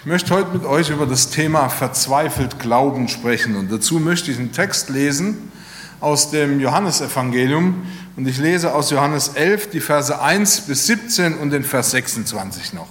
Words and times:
Ich 0.00 0.06
möchte 0.06 0.34
heute 0.34 0.50
mit 0.52 0.64
euch 0.64 0.88
über 0.88 1.04
das 1.04 1.28
Thema 1.28 1.68
verzweifelt 1.68 2.58
Glauben 2.58 3.06
sprechen 3.08 3.54
und 3.54 3.70
dazu 3.70 4.00
möchte 4.00 4.30
ich 4.30 4.38
einen 4.38 4.50
Text 4.50 4.88
lesen 4.88 5.52
aus 6.00 6.30
dem 6.30 6.58
Johannesevangelium 6.58 7.86
und 8.16 8.26
ich 8.26 8.38
lese 8.38 8.72
aus 8.72 8.88
Johannes 8.88 9.28
11 9.34 9.68
die 9.68 9.80
Verse 9.80 10.18
1 10.18 10.62
bis 10.62 10.86
17 10.86 11.36
und 11.36 11.50
den 11.50 11.64
Vers 11.64 11.90
26 11.90 12.72
noch. 12.72 12.86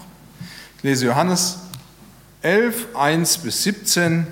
Ich 0.78 0.84
lese 0.84 1.08
Johannes 1.08 1.58
11, 2.44 2.90
1 2.94 3.40
bis 3.40 3.64
17 3.64 4.28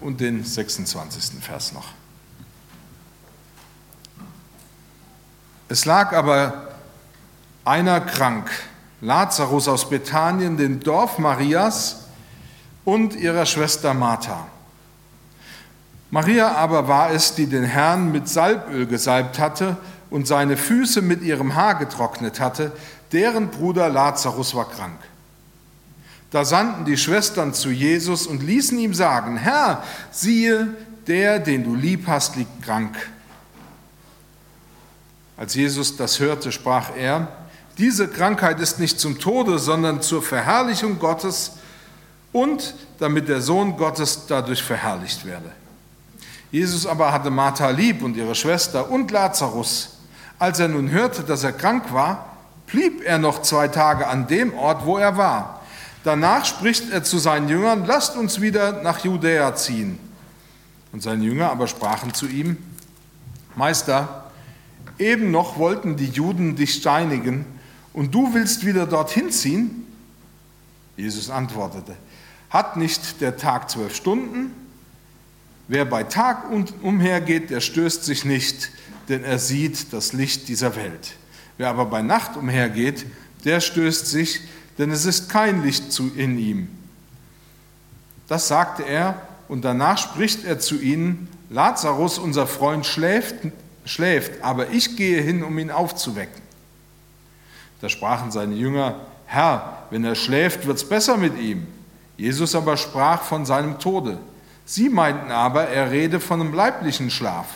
und 0.00 0.18
den 0.18 0.42
26. 0.42 1.44
Vers 1.44 1.74
noch. 1.74 1.88
Es 5.68 5.84
lag 5.84 6.14
aber 6.14 6.68
einer 7.66 8.00
krank, 8.00 8.50
Lazarus 9.02 9.68
aus 9.68 9.90
Bethanien, 9.90 10.56
dem 10.56 10.80
Dorf 10.80 11.18
Marias, 11.18 12.04
und 12.86 13.16
ihrer 13.16 13.44
Schwester 13.44 13.92
Martha. 13.92 14.46
Maria 16.10 16.52
aber 16.52 16.88
war 16.88 17.10
es, 17.10 17.34
die 17.34 17.46
den 17.46 17.64
Herrn 17.64 18.12
mit 18.12 18.28
Salböl 18.28 18.86
gesalbt 18.86 19.38
hatte 19.40 19.76
und 20.08 20.26
seine 20.26 20.56
Füße 20.56 21.02
mit 21.02 21.20
ihrem 21.20 21.56
Haar 21.56 21.74
getrocknet 21.74 22.38
hatte, 22.38 22.72
deren 23.12 23.48
Bruder 23.48 23.88
Lazarus 23.88 24.54
war 24.54 24.70
krank. 24.70 24.98
Da 26.30 26.44
sandten 26.44 26.84
die 26.84 26.96
Schwestern 26.96 27.54
zu 27.54 27.70
Jesus 27.70 28.26
und 28.26 28.42
ließen 28.42 28.78
ihm 28.78 28.94
sagen, 28.94 29.36
Herr, 29.36 29.82
siehe, 30.12 30.68
der, 31.08 31.40
den 31.40 31.64
du 31.64 31.74
lieb 31.74 32.06
hast, 32.06 32.36
liegt 32.36 32.62
krank. 32.62 32.96
Als 35.36 35.54
Jesus 35.54 35.96
das 35.96 36.20
hörte, 36.20 36.52
sprach 36.52 36.90
er, 36.96 37.28
diese 37.78 38.06
Krankheit 38.06 38.60
ist 38.60 38.78
nicht 38.78 39.00
zum 39.00 39.18
Tode, 39.18 39.58
sondern 39.58 40.02
zur 40.02 40.22
Verherrlichung 40.22 41.00
Gottes, 41.00 41.52
und 42.36 42.74
damit 42.98 43.30
der 43.30 43.40
Sohn 43.40 43.78
Gottes 43.78 44.26
dadurch 44.26 44.62
verherrlicht 44.62 45.24
werde. 45.24 45.50
Jesus 46.50 46.86
aber 46.86 47.10
hatte 47.10 47.30
Martha 47.30 47.70
lieb 47.70 48.02
und 48.02 48.14
ihre 48.14 48.34
Schwester 48.34 48.90
und 48.90 49.10
Lazarus. 49.10 49.96
Als 50.38 50.60
er 50.60 50.68
nun 50.68 50.90
hörte, 50.90 51.22
dass 51.22 51.44
er 51.44 51.52
krank 51.52 51.94
war, 51.94 52.36
blieb 52.66 53.02
er 53.02 53.16
noch 53.16 53.40
zwei 53.40 53.68
Tage 53.68 54.06
an 54.06 54.26
dem 54.26 54.52
Ort, 54.52 54.84
wo 54.84 54.98
er 54.98 55.16
war. 55.16 55.62
Danach 56.04 56.44
spricht 56.44 56.90
er 56.92 57.02
zu 57.02 57.16
seinen 57.16 57.48
Jüngern, 57.48 57.86
lasst 57.86 58.16
uns 58.16 58.38
wieder 58.38 58.82
nach 58.82 58.98
Judäa 59.02 59.54
ziehen. 59.54 59.98
Und 60.92 61.02
seine 61.02 61.24
Jünger 61.24 61.50
aber 61.50 61.66
sprachen 61.66 62.12
zu 62.12 62.26
ihm, 62.26 62.58
Meister, 63.54 64.30
eben 64.98 65.30
noch 65.30 65.56
wollten 65.56 65.96
die 65.96 66.10
Juden 66.10 66.54
dich 66.54 66.74
steinigen 66.74 67.46
und 67.94 68.14
du 68.14 68.34
willst 68.34 68.66
wieder 68.66 68.86
dorthin 68.86 69.30
ziehen? 69.30 69.86
Jesus 70.98 71.30
antwortete, 71.30 71.96
hat 72.50 72.76
nicht 72.76 73.20
der 73.20 73.36
Tag 73.36 73.70
zwölf 73.70 73.94
Stunden? 73.94 74.52
Wer 75.68 75.84
bei 75.84 76.04
Tag 76.04 76.44
umhergeht, 76.82 77.50
der 77.50 77.60
stößt 77.60 78.04
sich 78.04 78.24
nicht, 78.24 78.70
denn 79.08 79.24
er 79.24 79.38
sieht 79.38 79.92
das 79.92 80.12
Licht 80.12 80.48
dieser 80.48 80.76
Welt. 80.76 81.14
Wer 81.58 81.68
aber 81.68 81.86
bei 81.86 82.02
Nacht 82.02 82.36
umhergeht, 82.36 83.06
der 83.44 83.60
stößt 83.60 84.06
sich, 84.06 84.40
denn 84.78 84.90
es 84.90 85.04
ist 85.04 85.28
kein 85.28 85.62
Licht 85.62 85.98
in 86.16 86.38
ihm. 86.38 86.68
Das 88.28 88.48
sagte 88.48 88.84
er, 88.84 89.22
und 89.48 89.64
danach 89.64 89.98
spricht 89.98 90.44
er 90.44 90.58
zu 90.58 90.80
ihnen, 90.80 91.28
Lazarus, 91.50 92.18
unser 92.18 92.46
Freund, 92.46 92.84
schläft, 92.84 93.36
schläft, 93.84 94.42
aber 94.42 94.70
ich 94.70 94.96
gehe 94.96 95.22
hin, 95.22 95.44
um 95.44 95.58
ihn 95.58 95.70
aufzuwecken. 95.70 96.42
Da 97.80 97.88
sprachen 97.88 98.32
seine 98.32 98.54
Jünger, 98.54 99.00
Herr, 99.26 99.84
wenn 99.90 100.04
er 100.04 100.14
schläft, 100.14 100.66
wird 100.66 100.78
es 100.78 100.88
besser 100.88 101.16
mit 101.16 101.38
ihm. 101.38 101.66
Jesus 102.16 102.54
aber 102.54 102.76
sprach 102.76 103.22
von 103.22 103.44
seinem 103.44 103.78
Tode. 103.78 104.18
Sie 104.64 104.88
meinten 104.88 105.30
aber, 105.30 105.68
er 105.68 105.90
rede 105.90 106.18
von 106.18 106.40
einem 106.40 106.54
leiblichen 106.54 107.10
Schlaf. 107.10 107.46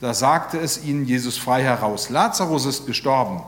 Da 0.00 0.14
sagte 0.14 0.58
es 0.58 0.84
ihnen 0.84 1.06
Jesus 1.06 1.38
frei 1.38 1.62
heraus, 1.62 2.10
Lazarus 2.10 2.66
ist 2.66 2.86
gestorben. 2.86 3.42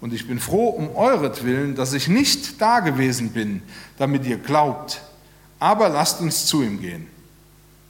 Und 0.00 0.12
ich 0.12 0.28
bin 0.28 0.38
froh 0.38 0.68
um 0.68 0.94
euretwillen, 0.94 1.74
dass 1.74 1.92
ich 1.92 2.08
nicht 2.08 2.60
da 2.60 2.80
gewesen 2.80 3.30
bin, 3.30 3.62
damit 3.98 4.24
ihr 4.24 4.38
glaubt. 4.38 5.00
Aber 5.58 5.88
lasst 5.88 6.20
uns 6.20 6.46
zu 6.46 6.62
ihm 6.62 6.80
gehen. 6.80 7.08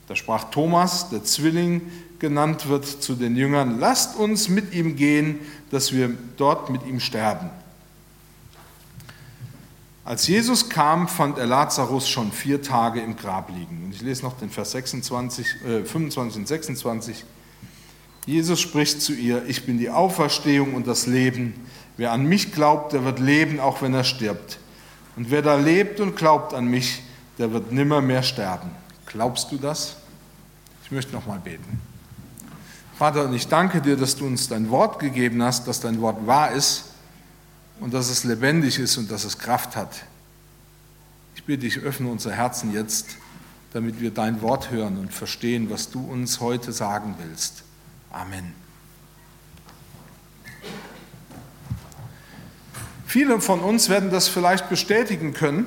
Da 0.09 0.15
sprach 0.15 0.45
Thomas, 0.45 1.11
der 1.11 1.25
Zwilling 1.25 1.83
genannt 2.19 2.69
wird, 2.69 2.87
zu 2.87 3.15
den 3.15 3.37
Jüngern, 3.37 3.79
lasst 3.79 4.17
uns 4.17 4.49
mit 4.49 4.73
ihm 4.73 4.97
gehen, 4.97 5.41
dass 5.71 5.93
wir 5.93 6.11
dort 6.37 6.71
mit 6.71 6.87
ihm 6.87 7.01
sterben. 7.01 7.51
Als 10.07 10.29
Jesus 10.29 10.69
kam, 10.69 11.09
fand 11.09 11.37
er 11.37 11.47
Lazarus 11.47 12.09
schon 12.09 12.31
vier 12.31 12.63
Tage 12.63 13.01
im 13.01 13.17
Grab 13.17 13.51
liegen. 13.51 13.83
Und 13.85 13.93
ich 13.93 14.03
lese 14.03 14.23
noch 14.23 14.39
den 14.39 14.51
Vers 14.51 14.71
26, 14.71 15.47
äh, 15.67 15.85
25 15.85 16.39
und 16.39 16.47
26. 16.47 17.25
Jesus 18.25 18.61
spricht 18.61 19.03
zu 19.03 19.13
ihr, 19.13 19.45
ich 19.49 19.67
bin 19.67 19.79
die 19.79 19.91
Auferstehung 19.91 20.75
und 20.75 20.87
das 20.87 21.09
Leben. 21.09 21.55
Wer 21.97 22.13
an 22.13 22.25
mich 22.25 22.53
glaubt, 22.53 22.93
der 22.93 23.05
wird 23.05 23.19
leben, 23.19 23.59
auch 23.59 23.83
wenn 23.83 23.95
er 23.95 24.05
stirbt. 24.05 24.61
Und 25.17 25.33
wer 25.33 25.43
da 25.43 25.57
lebt 25.57 25.99
und 25.99 26.15
glaubt 26.15 26.55
an 26.55 26.67
mich, 26.67 27.03
der 27.39 27.53
wird 27.53 27.73
nimmer 27.73 28.01
mehr 28.01 28.23
sterben. 28.23 28.71
Glaubst 29.07 29.51
du 29.51 29.57
das? 29.57 29.97
Ich 30.85 30.93
möchte 30.93 31.15
noch 31.15 31.27
mal 31.27 31.41
beten. 31.41 31.81
Vater, 32.97 33.25
und 33.25 33.35
ich 33.35 33.49
danke 33.49 33.81
dir, 33.81 33.97
dass 33.97 34.15
du 34.15 34.25
uns 34.25 34.49
dein 34.49 34.71
Wort 34.71 35.01
gegeben 35.01 35.43
hast, 35.43 35.67
dass 35.67 35.81
dein 35.81 36.01
Wort 36.01 36.29
wahr 36.29 36.53
ist 36.53 36.86
und 37.81 37.95
dass 37.95 38.09
es 38.09 38.25
lebendig 38.25 38.79
ist 38.79 38.97
und 38.97 39.11
dass 39.11 39.25
es 39.25 39.39
Kraft 39.39 39.77
hat. 39.77 40.05
Ich 41.35 41.45
bitte 41.45 41.61
dich, 41.61 41.79
öffne 41.79 42.09
unser 42.09 42.33
Herzen 42.33 42.73
jetzt, 42.73 43.17
damit 43.73 44.01
wir 44.01 44.11
dein 44.11 44.41
Wort 44.43 44.71
hören 44.71 44.99
und 44.99 45.13
verstehen, 45.13 45.71
was 45.71 45.91
du 45.91 46.01
uns 46.01 46.41
heute 46.41 46.73
sagen 46.73 47.15
willst. 47.19 47.63
Amen. 48.11 48.55
Viele 53.07 53.41
von 53.41 53.61
uns 53.61 53.89
werden 53.89 54.11
das 54.11 54.29
vielleicht 54.29 54.69
bestätigen 54.69 55.33
können, 55.33 55.67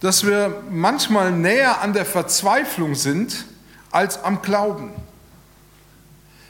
dass 0.00 0.24
wir 0.26 0.62
manchmal 0.70 1.30
näher 1.30 1.82
an 1.82 1.92
der 1.92 2.06
Verzweiflung 2.06 2.94
sind 2.94 3.44
als 3.90 4.22
am 4.22 4.40
Glauben. 4.40 4.92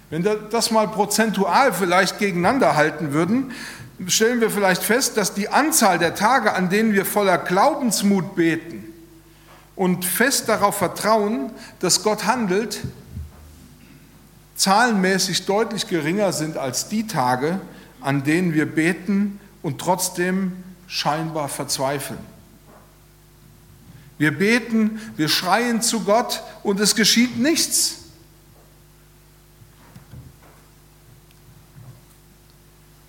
Wenn 0.09 0.25
wir 0.25 0.37
das 0.37 0.71
mal 0.71 0.89
prozentual 0.89 1.73
vielleicht 1.73 2.19
gegeneinander 2.19 2.77
halten 2.77 3.13
würden, 3.13 3.53
stellen 4.09 4.41
wir 4.41 4.50
vielleicht 4.50 4.83
fest, 4.83 5.16
dass 5.16 5.34
die 5.34 5.49
Anzahl 5.49 5.99
der 5.99 6.15
Tage, 6.15 6.55
an 6.55 6.71
denen 6.71 6.93
wir 6.94 7.05
voller 7.05 7.38
Glaubensmut 7.38 8.34
beten 8.34 8.84
und 9.77 10.05
fest 10.05 10.49
darauf 10.49 10.78
vertrauen, 10.78 11.53
dass 11.81 12.03
Gott 12.03 12.25
handelt, 12.25 12.81
zahlenmäßig 14.56 15.47
deutlich 15.47 15.87
geringer 15.87 16.33
sind 16.33 16.56
als 16.56 16.89
die 16.89 17.06
Tage, 17.06 17.60
an 18.00 18.25
denen 18.25 18.55
wir 18.55 18.66
beten 18.66 19.41
und 19.62 19.81
trotzdem 19.81 20.53
scheinbar 20.87 21.49
verzweifeln. 21.49 22.19
Wir 24.19 24.37
beten, 24.37 25.00
wir 25.16 25.28
schreien 25.28 25.81
zu 25.81 26.00
Gott 26.00 26.43
und 26.62 26.78
es 26.78 26.94
geschieht 26.94 27.39
nichts. 27.39 28.00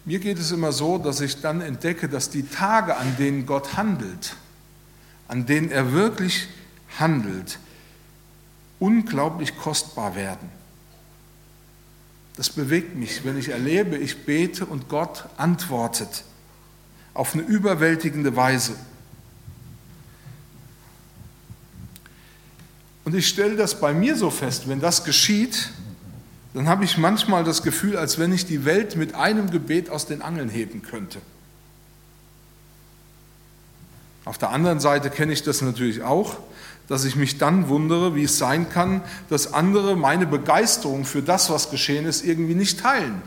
Mir 0.05 0.19
geht 0.19 0.39
es 0.39 0.51
immer 0.51 0.71
so, 0.71 0.97
dass 0.97 1.21
ich 1.21 1.41
dann 1.41 1.61
entdecke, 1.61 2.09
dass 2.09 2.29
die 2.29 2.43
Tage, 2.43 2.97
an 2.97 3.17
denen 3.17 3.45
Gott 3.45 3.77
handelt, 3.77 4.35
an 5.27 5.45
denen 5.45 5.69
er 5.69 5.93
wirklich 5.93 6.47
handelt, 6.99 7.59
unglaublich 8.79 9.55
kostbar 9.57 10.15
werden. 10.15 10.49
Das 12.35 12.49
bewegt 12.49 12.95
mich, 12.95 13.23
wenn 13.23 13.37
ich 13.37 13.49
erlebe, 13.49 13.97
ich 13.97 14.25
bete 14.25 14.65
und 14.65 14.89
Gott 14.89 15.25
antwortet 15.37 16.23
auf 17.13 17.33
eine 17.33 17.43
überwältigende 17.43 18.35
Weise. 18.35 18.75
Und 23.03 23.15
ich 23.15 23.27
stelle 23.27 23.55
das 23.55 23.79
bei 23.79 23.93
mir 23.93 24.15
so 24.15 24.29
fest, 24.29 24.67
wenn 24.67 24.79
das 24.79 25.03
geschieht, 25.03 25.69
dann 26.53 26.67
habe 26.67 26.83
ich 26.83 26.97
manchmal 26.97 27.43
das 27.43 27.63
Gefühl, 27.63 27.97
als 27.97 28.19
wenn 28.19 28.33
ich 28.33 28.45
die 28.45 28.65
Welt 28.65 28.95
mit 28.95 29.15
einem 29.15 29.51
Gebet 29.51 29.89
aus 29.89 30.05
den 30.05 30.21
Angeln 30.21 30.49
heben 30.49 30.81
könnte. 30.81 31.19
Auf 34.25 34.37
der 34.37 34.49
anderen 34.49 34.79
Seite 34.79 35.09
kenne 35.09 35.33
ich 35.33 35.43
das 35.43 35.61
natürlich 35.61 36.03
auch, 36.03 36.37
dass 36.87 37.05
ich 37.05 37.15
mich 37.15 37.37
dann 37.37 37.69
wundere, 37.69 38.15
wie 38.15 38.23
es 38.23 38.37
sein 38.37 38.69
kann, 38.69 39.01
dass 39.29 39.53
andere 39.53 39.95
meine 39.95 40.27
Begeisterung 40.27 41.05
für 41.05 41.21
das, 41.21 41.49
was 41.49 41.71
geschehen 41.71 42.05
ist, 42.05 42.23
irgendwie 42.23 42.53
nicht 42.55 42.81
teilen. 42.81 43.21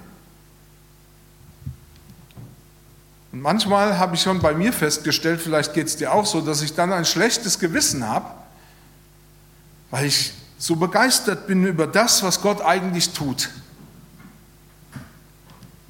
Und 3.32 3.41
manchmal 3.41 3.99
habe 3.99 4.15
ich 4.15 4.23
schon 4.23 4.41
bei 4.41 4.55
mir 4.55 4.73
festgestellt, 4.73 5.41
vielleicht 5.41 5.73
geht 5.73 5.87
es 5.87 5.97
dir 5.97 6.12
auch 6.12 6.27
so, 6.27 6.41
dass 6.41 6.62
ich 6.62 6.75
dann 6.75 6.93
ein 6.93 7.05
schlechtes 7.05 7.59
Gewissen 7.59 8.06
habe, 8.06 8.27
weil 9.91 10.05
ich 10.05 10.35
so 10.65 10.77
begeistert 10.77 11.47
bin 11.47 11.63
über 11.67 11.87
das, 11.87 12.23
was 12.23 12.41
Gott 12.41 12.63
eigentlich 12.63 13.11
tut. 13.11 13.51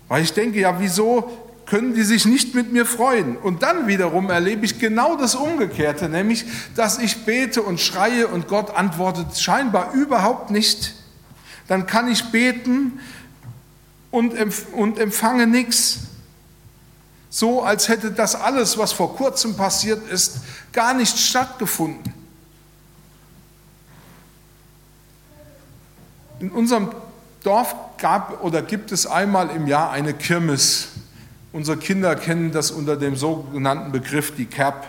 Weil 0.09 0.25
ich 0.25 0.33
denke, 0.33 0.59
ja, 0.59 0.81
wieso 0.81 1.31
können 1.65 1.95
die 1.95 2.03
sich 2.03 2.25
nicht 2.25 2.57
mit 2.57 2.73
mir 2.73 2.85
freuen. 2.85 3.37
Und 3.37 3.63
dann 3.63 3.87
wiederum 3.87 4.31
erlebe 4.31 4.65
ich 4.65 4.81
genau 4.81 5.15
das 5.15 5.37
Umgekehrte, 5.37 6.09
nämlich, 6.09 6.45
dass 6.75 6.99
ich 6.99 7.25
bete 7.25 7.63
und 7.63 7.81
schreie 7.81 8.27
und 8.27 8.49
Gott 8.49 8.75
antwortet 8.75 9.39
scheinbar 9.39 9.93
überhaupt 9.93 10.51
nicht. 10.51 10.95
Dann 11.69 11.87
kann 11.87 12.11
ich 12.11 12.33
beten 12.33 12.99
und, 14.11 14.35
und 14.73 14.99
empfange 14.99 15.47
nichts. 15.47 16.01
So 17.31 17.63
als 17.63 17.89
hätte 17.89 18.11
das 18.11 18.35
alles, 18.35 18.77
was 18.77 18.93
vor 18.93 19.15
kurzem 19.15 19.57
passiert 19.57 20.11
ist, 20.11 20.39
gar 20.73 20.95
nicht 20.95 21.17
stattgefunden. 21.17 22.24
In 26.45 26.51
unserem 26.51 26.91
Dorf 27.43 27.75
gab 27.97 28.45
oder 28.45 28.61
gibt 28.61 28.93
es 28.93 29.07
einmal 29.07 29.49
im 29.49 29.67
Jahr 29.67 29.91
eine 29.91 30.13
Kirmes. 30.13 30.89
Unsere 31.55 31.79
Kinder 31.79 32.17
kennen 32.17 32.53
das 32.53 32.71
unter 32.71 32.99
dem 32.99 33.17
sogenannten 33.17 33.93
Begriff 33.93 34.37
die 34.37 34.45
Kerb. 34.45 34.85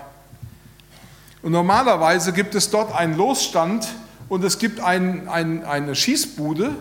Und 1.42 1.54
normalerweise 1.54 2.34
gibt 2.34 2.56
es 2.56 2.72
dort 2.72 2.94
einen 2.94 3.16
Losstand 3.16 3.88
und 4.28 4.44
es 4.44 4.60
gibt 4.60 4.81
ein, 4.81 5.30
ein, 5.30 5.63
eine 5.63 5.96
Schießbude 5.96 6.75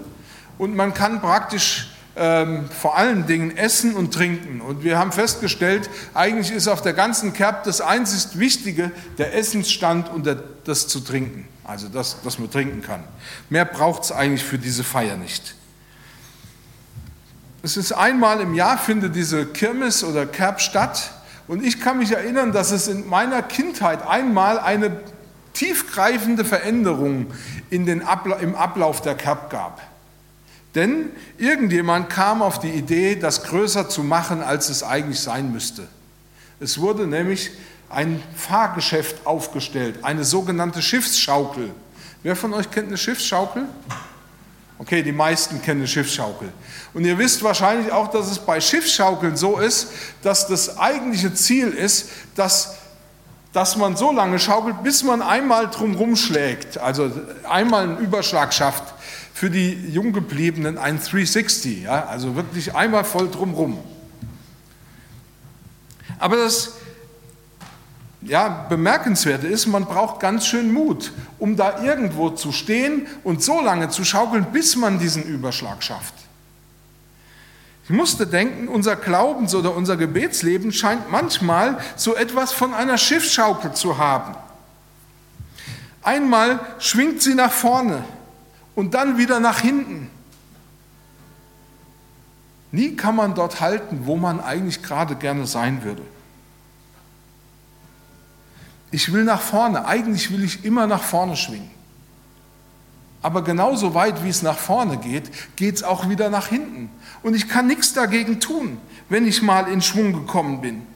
und 0.58 0.74
man 0.74 0.92
kann 0.92 1.20
praktisch 1.20 1.94
ähm, 2.16 2.68
vor 2.68 2.96
allen 2.96 3.28
Dingen 3.28 3.56
essen 3.56 3.94
und 3.94 4.12
trinken. 4.12 4.60
Und 4.60 4.82
wir 4.82 4.98
haben 4.98 5.12
festgestellt, 5.12 5.88
eigentlich 6.14 6.50
ist 6.50 6.66
auf 6.66 6.82
der 6.82 6.94
ganzen 6.94 7.32
Kerb 7.32 7.62
das 7.62 7.80
einzig 7.80 8.40
Wichtige 8.40 8.90
der 9.18 9.36
Essensstand 9.36 10.10
und 10.10 10.26
der, 10.26 10.42
das 10.64 10.88
zu 10.88 10.98
trinken. 10.98 11.46
Also 11.64 11.88
das, 11.88 12.20
dass 12.22 12.38
man 12.38 12.50
trinken 12.50 12.82
kann. 12.82 13.02
Mehr 13.48 13.64
braucht 13.64 14.04
es 14.04 14.12
eigentlich 14.12 14.44
für 14.44 14.58
diese 14.58 14.84
Feier 14.84 15.16
nicht. 15.16 15.54
Es 17.62 17.78
ist 17.78 17.92
einmal 17.92 18.40
im 18.40 18.54
Jahr 18.54 18.76
findet 18.76 19.16
diese 19.16 19.46
Kirmes 19.46 20.04
oder 20.04 20.26
Kerb 20.26 20.60
statt. 20.60 21.12
Und 21.48 21.64
ich 21.64 21.80
kann 21.80 21.98
mich 21.98 22.12
erinnern, 22.12 22.52
dass 22.52 22.70
es 22.70 22.88
in 22.88 23.08
meiner 23.08 23.42
Kindheit 23.42 24.06
einmal 24.06 24.58
eine 24.58 25.00
tiefgreifende 25.54 26.44
Veränderung 26.44 27.28
in 27.70 27.86
den 27.86 28.02
Abla 28.02 28.36
im 28.36 28.54
Ablauf 28.54 29.00
der 29.00 29.14
Kerb 29.14 29.48
gab. 29.50 29.80
Denn 30.74 31.10
irgendjemand 31.38 32.10
kam 32.10 32.42
auf 32.42 32.58
die 32.58 32.70
Idee, 32.70 33.16
das 33.16 33.44
größer 33.44 33.88
zu 33.88 34.02
machen, 34.02 34.42
als 34.42 34.68
es 34.68 34.82
eigentlich 34.82 35.20
sein 35.20 35.52
müsste. 35.52 35.86
Es 36.60 36.78
wurde 36.78 37.06
nämlich 37.06 37.52
ein 37.90 38.22
Fahrgeschäft 38.36 39.26
aufgestellt, 39.26 39.98
eine 40.02 40.24
sogenannte 40.24 40.82
Schiffsschaukel. 40.82 41.70
Wer 42.22 42.36
von 42.36 42.54
euch 42.54 42.70
kennt 42.70 42.88
eine 42.88 42.96
Schiffsschaukel? 42.96 43.66
Okay, 44.78 45.02
die 45.02 45.12
meisten 45.12 45.62
kennen 45.62 45.80
eine 45.80 45.88
Schiffsschaukel. 45.88 46.52
Und 46.94 47.04
ihr 47.04 47.16
wisst 47.16 47.42
wahrscheinlich 47.42 47.92
auch, 47.92 48.10
dass 48.10 48.30
es 48.30 48.38
bei 48.38 48.60
Schiffsschaukeln 48.60 49.36
so 49.36 49.58
ist, 49.58 49.88
dass 50.22 50.48
das 50.48 50.78
eigentliche 50.78 51.32
Ziel 51.32 51.68
ist, 51.68 52.08
dass, 52.34 52.76
dass 53.52 53.76
man 53.76 53.96
so 53.96 54.12
lange 54.12 54.38
schaukelt, 54.38 54.82
bis 54.82 55.04
man 55.04 55.22
einmal 55.22 55.70
drumherum 55.70 56.16
schlägt, 56.16 56.78
also 56.78 57.10
einmal 57.48 57.84
einen 57.84 57.98
Überschlag 57.98 58.52
schafft. 58.52 58.94
Für 59.32 59.50
die 59.50 59.72
Junggebliebenen 59.90 60.78
ein 60.78 60.98
360, 60.98 61.82
ja, 61.82 62.06
also 62.06 62.36
wirklich 62.36 62.74
einmal 62.74 63.04
voll 63.04 63.30
drumherum. 63.30 63.78
Aber 66.18 66.36
das 66.36 66.74
ja, 68.24 68.66
bemerkenswerte 68.68 69.46
ist, 69.46 69.66
man 69.66 69.84
braucht 69.84 70.20
ganz 70.20 70.46
schön 70.46 70.72
Mut, 70.72 71.12
um 71.38 71.56
da 71.56 71.82
irgendwo 71.82 72.30
zu 72.30 72.52
stehen 72.52 73.06
und 73.22 73.42
so 73.42 73.60
lange 73.60 73.90
zu 73.90 74.04
schaukeln, 74.04 74.46
bis 74.52 74.76
man 74.76 74.98
diesen 74.98 75.22
Überschlag 75.24 75.82
schafft. 75.82 76.14
Ich 77.84 77.90
musste 77.90 78.26
denken, 78.26 78.68
unser 78.68 78.96
Glaubens- 78.96 79.54
oder 79.54 79.76
unser 79.76 79.98
Gebetsleben 79.98 80.72
scheint 80.72 81.10
manchmal 81.10 81.78
so 81.96 82.16
etwas 82.16 82.52
von 82.52 82.72
einer 82.72 82.96
Schiffsschaukel 82.96 83.74
zu 83.74 83.98
haben. 83.98 84.34
Einmal 86.02 86.60
schwingt 86.78 87.20
sie 87.20 87.34
nach 87.34 87.52
vorne 87.52 88.04
und 88.74 88.94
dann 88.94 89.18
wieder 89.18 89.38
nach 89.38 89.60
hinten. 89.60 90.10
Nie 92.72 92.96
kann 92.96 93.16
man 93.16 93.34
dort 93.34 93.60
halten, 93.60 94.00
wo 94.04 94.16
man 94.16 94.40
eigentlich 94.40 94.82
gerade 94.82 95.14
gerne 95.14 95.46
sein 95.46 95.84
würde. 95.84 96.02
Ich 98.94 99.12
will 99.12 99.24
nach 99.24 99.40
vorne. 99.40 99.86
Eigentlich 99.86 100.30
will 100.30 100.44
ich 100.44 100.64
immer 100.64 100.86
nach 100.86 101.02
vorne 101.02 101.36
schwingen. 101.36 101.68
Aber 103.22 103.42
genauso 103.42 103.92
weit, 103.92 104.22
wie 104.22 104.28
es 104.28 104.42
nach 104.42 104.56
vorne 104.56 104.98
geht, 104.98 105.56
geht 105.56 105.74
es 105.74 105.82
auch 105.82 106.08
wieder 106.08 106.30
nach 106.30 106.46
hinten. 106.46 106.90
Und 107.24 107.34
ich 107.34 107.48
kann 107.48 107.66
nichts 107.66 107.92
dagegen 107.92 108.38
tun, 108.38 108.78
wenn 109.08 109.26
ich 109.26 109.42
mal 109.42 109.66
in 109.66 109.82
Schwung 109.82 110.12
gekommen 110.12 110.60
bin. 110.60 110.86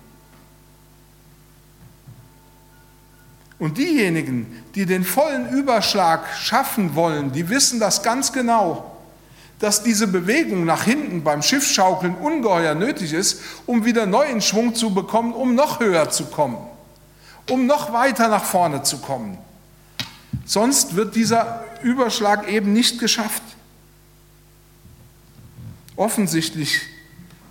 Und 3.59 3.79
diejenigen, 3.79 4.47
die 4.77 4.87
den 4.87 5.03
vollen 5.03 5.49
Überschlag 5.49 6.21
schaffen 6.37 6.95
wollen, 6.95 7.33
die 7.33 7.49
wissen 7.49 7.81
das 7.81 8.05
ganz 8.05 8.33
genau, 8.33 8.97
dass 9.59 9.83
diese 9.83 10.07
Bewegung 10.07 10.65
nach 10.65 10.85
hinten 10.85 11.25
beim 11.25 11.43
Schiffschaukeln 11.43 12.15
ungeheuer 12.15 12.77
nötig 12.77 13.13
ist, 13.13 13.41
um 13.67 13.85
wieder 13.85 14.07
neu 14.07 14.27
in 14.27 14.41
Schwung 14.41 14.77
zu 14.77 14.95
bekommen, 14.95 15.33
um 15.33 15.57
noch 15.57 15.81
höher 15.81 16.11
zu 16.11 16.27
kommen 16.27 16.68
um 17.49 17.67
noch 17.67 17.93
weiter 17.93 18.29
nach 18.29 18.45
vorne 18.45 18.83
zu 18.83 18.99
kommen. 18.99 19.39
Sonst 20.45 20.97
wird 20.97 21.15
dieser 21.15 21.65
Überschlag 21.83 22.49
eben 22.49 22.73
nicht 22.73 22.99
geschafft. 22.99 23.43
Offensichtlich 25.97 26.81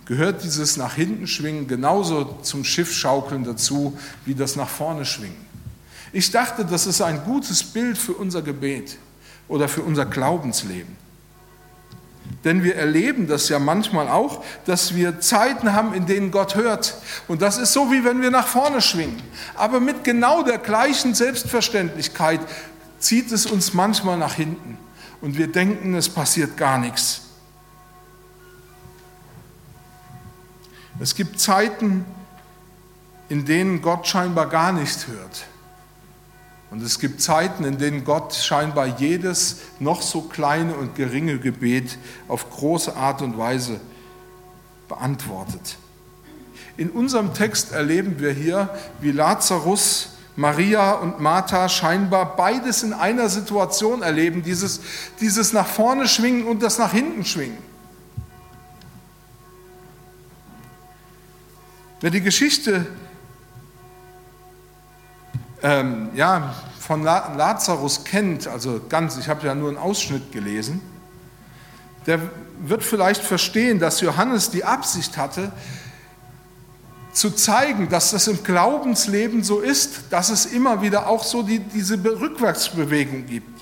gehört 0.06 0.42
dieses 0.42 0.76
nach 0.76 0.94
hinten 0.94 1.26
schwingen 1.26 1.68
genauso 1.68 2.38
zum 2.42 2.64
Schiffschaukeln 2.64 3.44
dazu 3.44 3.98
wie 4.24 4.34
das 4.34 4.56
nach 4.56 4.68
vorne 4.68 5.04
schwingen. 5.04 5.46
Ich 6.12 6.30
dachte, 6.30 6.64
das 6.64 6.86
ist 6.86 7.02
ein 7.02 7.22
gutes 7.24 7.62
Bild 7.62 7.98
für 7.98 8.14
unser 8.14 8.40
Gebet 8.40 8.96
oder 9.48 9.68
für 9.68 9.82
unser 9.82 10.06
Glaubensleben. 10.06 10.96
Denn 12.44 12.62
wir 12.62 12.76
erleben 12.76 13.26
das 13.26 13.48
ja 13.48 13.58
manchmal 13.58 14.08
auch, 14.08 14.44
dass 14.64 14.94
wir 14.94 15.20
Zeiten 15.20 15.72
haben, 15.72 15.92
in 15.92 16.06
denen 16.06 16.30
Gott 16.30 16.54
hört. 16.54 16.94
Und 17.26 17.42
das 17.42 17.58
ist 17.58 17.72
so, 17.72 17.90
wie 17.90 18.04
wenn 18.04 18.22
wir 18.22 18.30
nach 18.30 18.46
vorne 18.46 18.80
schwingen. 18.80 19.20
Aber 19.56 19.80
mit 19.80 20.04
genau 20.04 20.42
der 20.42 20.58
gleichen 20.58 21.14
Selbstverständlichkeit 21.14 22.40
zieht 23.00 23.32
es 23.32 23.46
uns 23.46 23.74
manchmal 23.74 24.16
nach 24.16 24.34
hinten. 24.34 24.78
Und 25.20 25.36
wir 25.36 25.50
denken, 25.50 25.94
es 25.94 26.08
passiert 26.08 26.56
gar 26.56 26.78
nichts. 26.78 27.22
Es 31.00 31.14
gibt 31.14 31.40
Zeiten, 31.40 32.04
in 33.28 33.44
denen 33.44 33.82
Gott 33.82 34.06
scheinbar 34.06 34.48
gar 34.48 34.72
nicht 34.72 35.06
hört. 35.08 35.44
Und 36.70 36.82
es 36.82 36.98
gibt 36.98 37.22
Zeiten, 37.22 37.64
in 37.64 37.78
denen 37.78 38.04
Gott 38.04 38.34
scheinbar 38.34 38.86
jedes 38.98 39.56
noch 39.78 40.02
so 40.02 40.22
kleine 40.22 40.74
und 40.74 40.94
geringe 40.94 41.38
Gebet 41.38 41.96
auf 42.28 42.50
große 42.50 42.94
Art 42.94 43.22
und 43.22 43.38
Weise 43.38 43.80
beantwortet. 44.86 45.78
In 46.76 46.90
unserem 46.90 47.32
Text 47.34 47.72
erleben 47.72 48.20
wir 48.20 48.32
hier, 48.32 48.70
wie 49.00 49.12
Lazarus, 49.12 50.10
Maria 50.36 50.92
und 50.92 51.20
Martha 51.20 51.68
scheinbar 51.68 52.36
beides 52.36 52.84
in 52.84 52.92
einer 52.92 53.28
Situation 53.28 54.02
erleben, 54.02 54.42
dieses, 54.42 54.80
dieses 55.20 55.52
nach 55.52 55.66
vorne 55.66 56.06
schwingen 56.06 56.46
und 56.46 56.62
das 56.62 56.78
nach 56.78 56.92
hinten 56.92 57.24
schwingen. 57.24 57.58
Wer 62.00 62.10
die 62.10 62.20
Geschichte 62.20 62.86
ähm, 65.62 66.10
ja, 66.14 66.54
von 66.78 67.02
Lazarus 67.02 68.04
kennt, 68.04 68.46
also 68.46 68.80
ganz, 68.88 69.16
ich 69.18 69.28
habe 69.28 69.46
ja 69.46 69.54
nur 69.54 69.68
einen 69.68 69.78
Ausschnitt 69.78 70.32
gelesen, 70.32 70.80
der 72.06 72.20
wird 72.60 72.82
vielleicht 72.82 73.22
verstehen, 73.22 73.78
dass 73.78 74.00
Johannes 74.00 74.50
die 74.50 74.64
Absicht 74.64 75.16
hatte, 75.16 75.52
zu 77.12 77.30
zeigen, 77.30 77.88
dass 77.88 78.12
das 78.12 78.28
im 78.28 78.42
Glaubensleben 78.42 79.42
so 79.42 79.60
ist, 79.60 80.04
dass 80.10 80.30
es 80.30 80.46
immer 80.46 80.82
wieder 80.82 81.08
auch 81.08 81.24
so 81.24 81.42
die, 81.42 81.58
diese 81.58 82.02
Rückwärtsbewegung 82.02 83.26
gibt. 83.26 83.58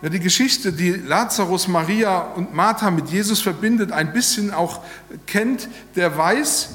Wer 0.00 0.10
die 0.10 0.18
Geschichte, 0.18 0.72
die 0.72 0.90
Lazarus, 0.90 1.68
Maria 1.68 2.22
und 2.34 2.52
Martha 2.52 2.90
mit 2.90 3.10
Jesus 3.10 3.40
verbindet, 3.40 3.92
ein 3.92 4.12
bisschen 4.12 4.52
auch 4.52 4.80
kennt, 5.26 5.68
der 5.94 6.16
weiß, 6.16 6.70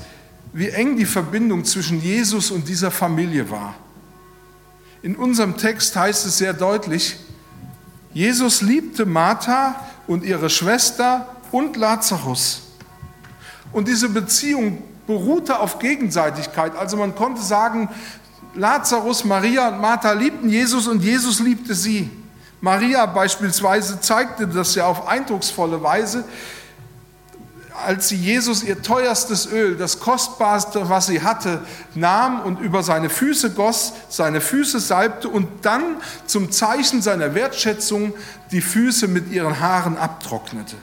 wie 0.58 0.70
eng 0.70 0.98
die 0.98 1.06
Verbindung 1.06 1.66
zwischen 1.66 2.02
Jesus 2.02 2.50
und 2.50 2.68
dieser 2.68 2.90
Familie 2.90 3.52
war. 3.52 3.76
In 5.04 5.16
unserem 5.16 5.56
Text 5.56 5.96
heißt 5.96 6.26
es 6.26 6.40
sehr 6.40 6.54
deutlich, 6.54 7.16
Jesus 8.12 8.64
liebte 8.64 9.06
Martha 9.06 9.76
und 10.08 10.24
ihre 10.24 10.50
Schwester 10.50 11.28
und 11.52 11.78
Lazarus. 11.78 12.64
Und 13.72 13.88
diese 13.88 14.10
Beziehung 14.10 14.82
beruhte 15.06 15.60
auf 15.60 15.78
Gegenseitigkeit. 15.78 16.76
Also 16.76 16.98
man 16.98 17.14
konnte 17.14 17.44
sagen, 17.44 17.88
Lazarus, 18.56 19.26
Maria 19.26 19.68
und 19.68 19.80
Martha 19.80 20.12
liebten 20.14 20.50
Jesus 20.50 20.88
und 20.88 21.04
Jesus 21.04 21.40
liebte 21.40 21.76
sie. 21.76 22.10
Maria 22.62 23.06
beispielsweise 23.06 24.02
zeigte 24.02 24.48
das 24.48 24.74
ja 24.74 24.88
auf 24.88 25.08
eindrucksvolle 25.08 25.84
Weise, 25.84 26.26
als 27.86 28.10
sie 28.10 28.16
Jesus 28.16 28.64
ihr 28.64 28.82
teuerstes 28.82 29.46
Öl, 29.52 29.78
das 29.78 30.00
kostbarste, 30.00 30.90
was 30.90 31.08
sie 31.08 31.22
hatte, 31.22 31.62
nahm 31.96 32.42
und 32.42 32.60
über 32.60 32.84
seine 32.84 33.10
Füße 33.10 33.52
goss, 33.52 33.94
seine 34.10 34.42
Füße 34.42 34.80
salbte 34.80 35.30
und 35.30 35.48
dann 35.64 35.84
zum 36.26 36.52
Zeichen 36.52 37.02
seiner 37.02 37.36
Wertschätzung 37.36 38.14
die 38.52 38.62
Füße 38.62 39.08
mit 39.08 39.32
ihren 39.32 39.60
Haaren 39.60 39.98
abtrocknete. 39.98 40.76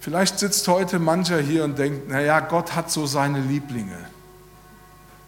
Vielleicht 0.00 0.38
sitzt 0.38 0.66
heute 0.68 0.98
mancher 0.98 1.38
hier 1.38 1.64
und 1.64 1.78
denkt, 1.78 2.08
naja, 2.08 2.40
Gott 2.40 2.74
hat 2.74 2.90
so 2.90 3.04
seine 3.06 3.40
Lieblinge. 3.40 3.98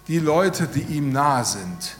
Die 0.09 0.19
Leute, 0.19 0.67
die 0.67 0.83
ihm 0.83 1.13
nahe 1.13 1.45
sind, 1.45 1.97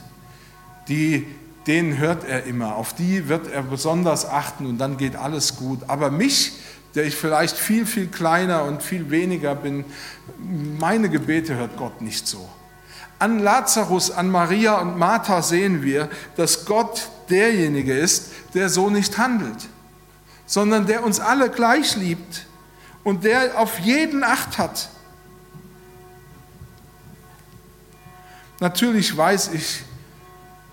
die 0.87 1.27
denen 1.67 1.97
hört 1.97 2.23
er 2.23 2.45
immer, 2.45 2.75
auf 2.75 2.93
die 2.93 3.27
wird 3.27 3.51
er 3.51 3.61
besonders 3.63 4.25
achten 4.25 4.65
und 4.65 4.77
dann 4.77 4.97
geht 4.97 5.15
alles 5.15 5.55
gut. 5.57 5.81
Aber 5.87 6.09
mich, 6.09 6.53
der 6.95 7.05
ich 7.05 7.15
vielleicht 7.15 7.57
viel, 7.57 7.85
viel 7.85 8.07
kleiner 8.07 8.63
und 8.63 8.81
viel 8.81 9.11
weniger 9.11 9.55
bin, 9.55 9.85
meine 10.79 11.09
Gebete 11.09 11.55
hört 11.55 11.77
Gott 11.77 12.01
nicht 12.01 12.27
so. 12.27 12.49
An 13.19 13.39
Lazarus, 13.39 14.09
an 14.09 14.31
Maria 14.31 14.79
und 14.79 14.97
Martha 14.97 15.43
sehen 15.43 15.83
wir, 15.83 16.09
dass 16.35 16.65
Gott 16.65 17.09
derjenige 17.29 17.93
ist, 17.93 18.31
der 18.55 18.69
so 18.69 18.89
nicht 18.89 19.17
handelt, 19.19 19.67
sondern 20.47 20.87
der 20.87 21.03
uns 21.03 21.19
alle 21.19 21.49
gleich 21.49 21.95
liebt 21.95 22.47
und 23.03 23.23
der 23.23 23.59
auf 23.59 23.79
jeden 23.79 24.23
Acht 24.23 24.57
hat. 24.57 24.89
Natürlich 28.59 29.15
weiß 29.15 29.51
ich, 29.53 29.83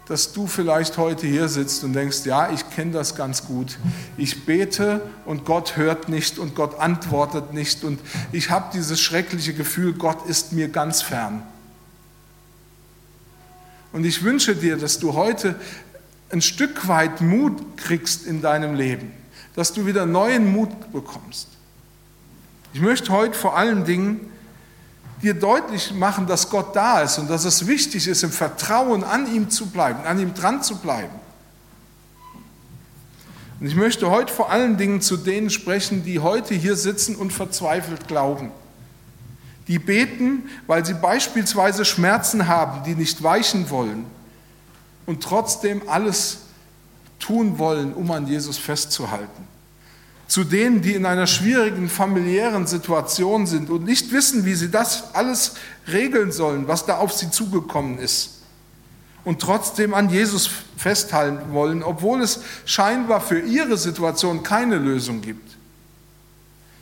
dass 0.09 0.33
du 0.33 0.47
vielleicht 0.47 0.97
heute 0.97 1.27
hier 1.27 1.49
sitzt 1.49 1.85
und 1.85 1.93
denkst, 1.93 2.25
ja, 2.25 2.51
ich 2.51 2.69
kenne 2.71 2.93
das 2.93 3.15
ganz 3.15 3.45
gut. 3.45 3.79
Ich 4.17 4.47
bete 4.47 5.03
und 5.27 5.45
Gott 5.45 5.77
hört 5.77 6.09
nicht 6.09 6.39
und 6.39 6.55
Gott 6.55 6.81
antwortet 6.81 7.53
nicht 7.53 7.85
und 7.85 8.01
ich 8.33 8.51
habe 8.51 8.71
dieses 8.73 9.01
schreckliche 9.01 9.53
Gefühl, 9.53 9.93
Gott 9.93 10.27
ist 10.27 10.53
mir 10.53 10.69
ganz 10.69 11.03
fern. 11.03 11.43
Und 13.93 14.05
ich 14.05 14.23
wünsche 14.23 14.57
dir, 14.57 14.79
dass 14.79 14.99
du 14.99 15.13
heute 15.13 15.57
ein 16.31 16.41
Stück 16.41 16.89
weit 16.89 17.21
Mut 17.21 17.77
kriegst 17.77 18.27
in 18.27 18.41
deinem 18.41 18.75
Leben, 18.75 19.13
dass 19.57 19.75
du 19.75 19.87
wieder 19.87 20.07
neuen 20.07 20.51
Mut 20.51 20.91
bekommst. 20.91 21.49
Ich 22.73 22.81
möchte 22.81 23.13
heute 23.13 23.35
vor 23.35 23.57
allen 23.57 23.85
Dingen 23.85 24.31
dir 25.23 25.35
deutlich 25.35 25.93
machen, 25.93 26.27
dass 26.27 26.51
Gott 26.51 26.75
da 26.75 27.01
ist 27.03 27.19
und 27.19 27.29
dass 27.29 27.45
es 27.45 27.67
wichtig 27.67 28.07
ist, 28.07 28.23
im 28.23 28.31
Vertrauen 28.31 29.05
an 29.05 29.33
ihm 29.33 29.51
zu 29.51 29.67
bleiben, 29.67 30.01
an 30.05 30.19
ihm 30.19 30.35
dran 30.35 30.63
zu 30.63 30.77
bleiben. 30.77 31.15
Und 33.61 33.67
ich 33.67 33.75
möchte 33.75 34.11
heute 34.11 34.33
vor 34.33 34.51
allen 34.51 34.77
Dingen 34.77 35.01
zu 35.01 35.17
denen 35.17 35.51
sprechen, 35.51 36.05
die 36.05 36.21
heute 36.21 36.55
hier 36.55 36.77
sitzen 36.77 37.17
und 37.17 37.33
verzweifelt 37.33 38.07
glauben. 38.07 38.53
Die 39.67 39.81
beten, 39.81 40.49
weil 40.67 40.87
sie 40.87 40.95
beispielsweise 40.95 41.85
Schmerzen 41.85 42.47
haben, 42.47 42.85
die 42.85 42.95
nicht 42.95 43.23
weichen 43.23 43.69
wollen 43.71 44.07
und 45.07 45.23
trotzdem 45.23 45.83
alles 45.89 46.39
tun 47.19 47.59
wollen, 47.59 47.93
um 47.93 48.11
an 48.13 48.29
Jesus 48.29 48.57
festzuhalten 48.57 49.58
zu 50.29 50.45
denen, 50.45 50.83
die 50.83 50.93
in 50.93 51.07
einer 51.07 51.27
schwierigen 51.27 51.89
familiären 51.89 52.67
Situation 52.67 53.47
sind 53.47 53.71
und 53.71 53.85
nicht 53.85 54.13
wissen, 54.13 54.45
wie 54.45 54.55
sie 54.55 54.71
das 54.71 55.15
alles 55.15 55.55
regeln 55.91 56.33
sollen, 56.33 56.69
was 56.69 56.85
da 56.85 56.99
auf 56.99 57.15
sie 57.15 57.31
zugekommen 57.31 57.99
ist. 57.99 58.43
Und 59.25 59.41
trotzdem 59.41 59.95
an 59.95 60.11
Jesus 60.11 60.49
festhalten 60.77 61.53
wollen, 61.53 61.83
obwohl 61.83 62.21
es 62.21 62.41
scheinbar 62.67 63.23
für 63.23 63.41
ihre 63.41 63.79
Situation 63.79 64.43
keine 64.43 64.77
Lösung 64.77 65.23
gibt. 65.23 65.57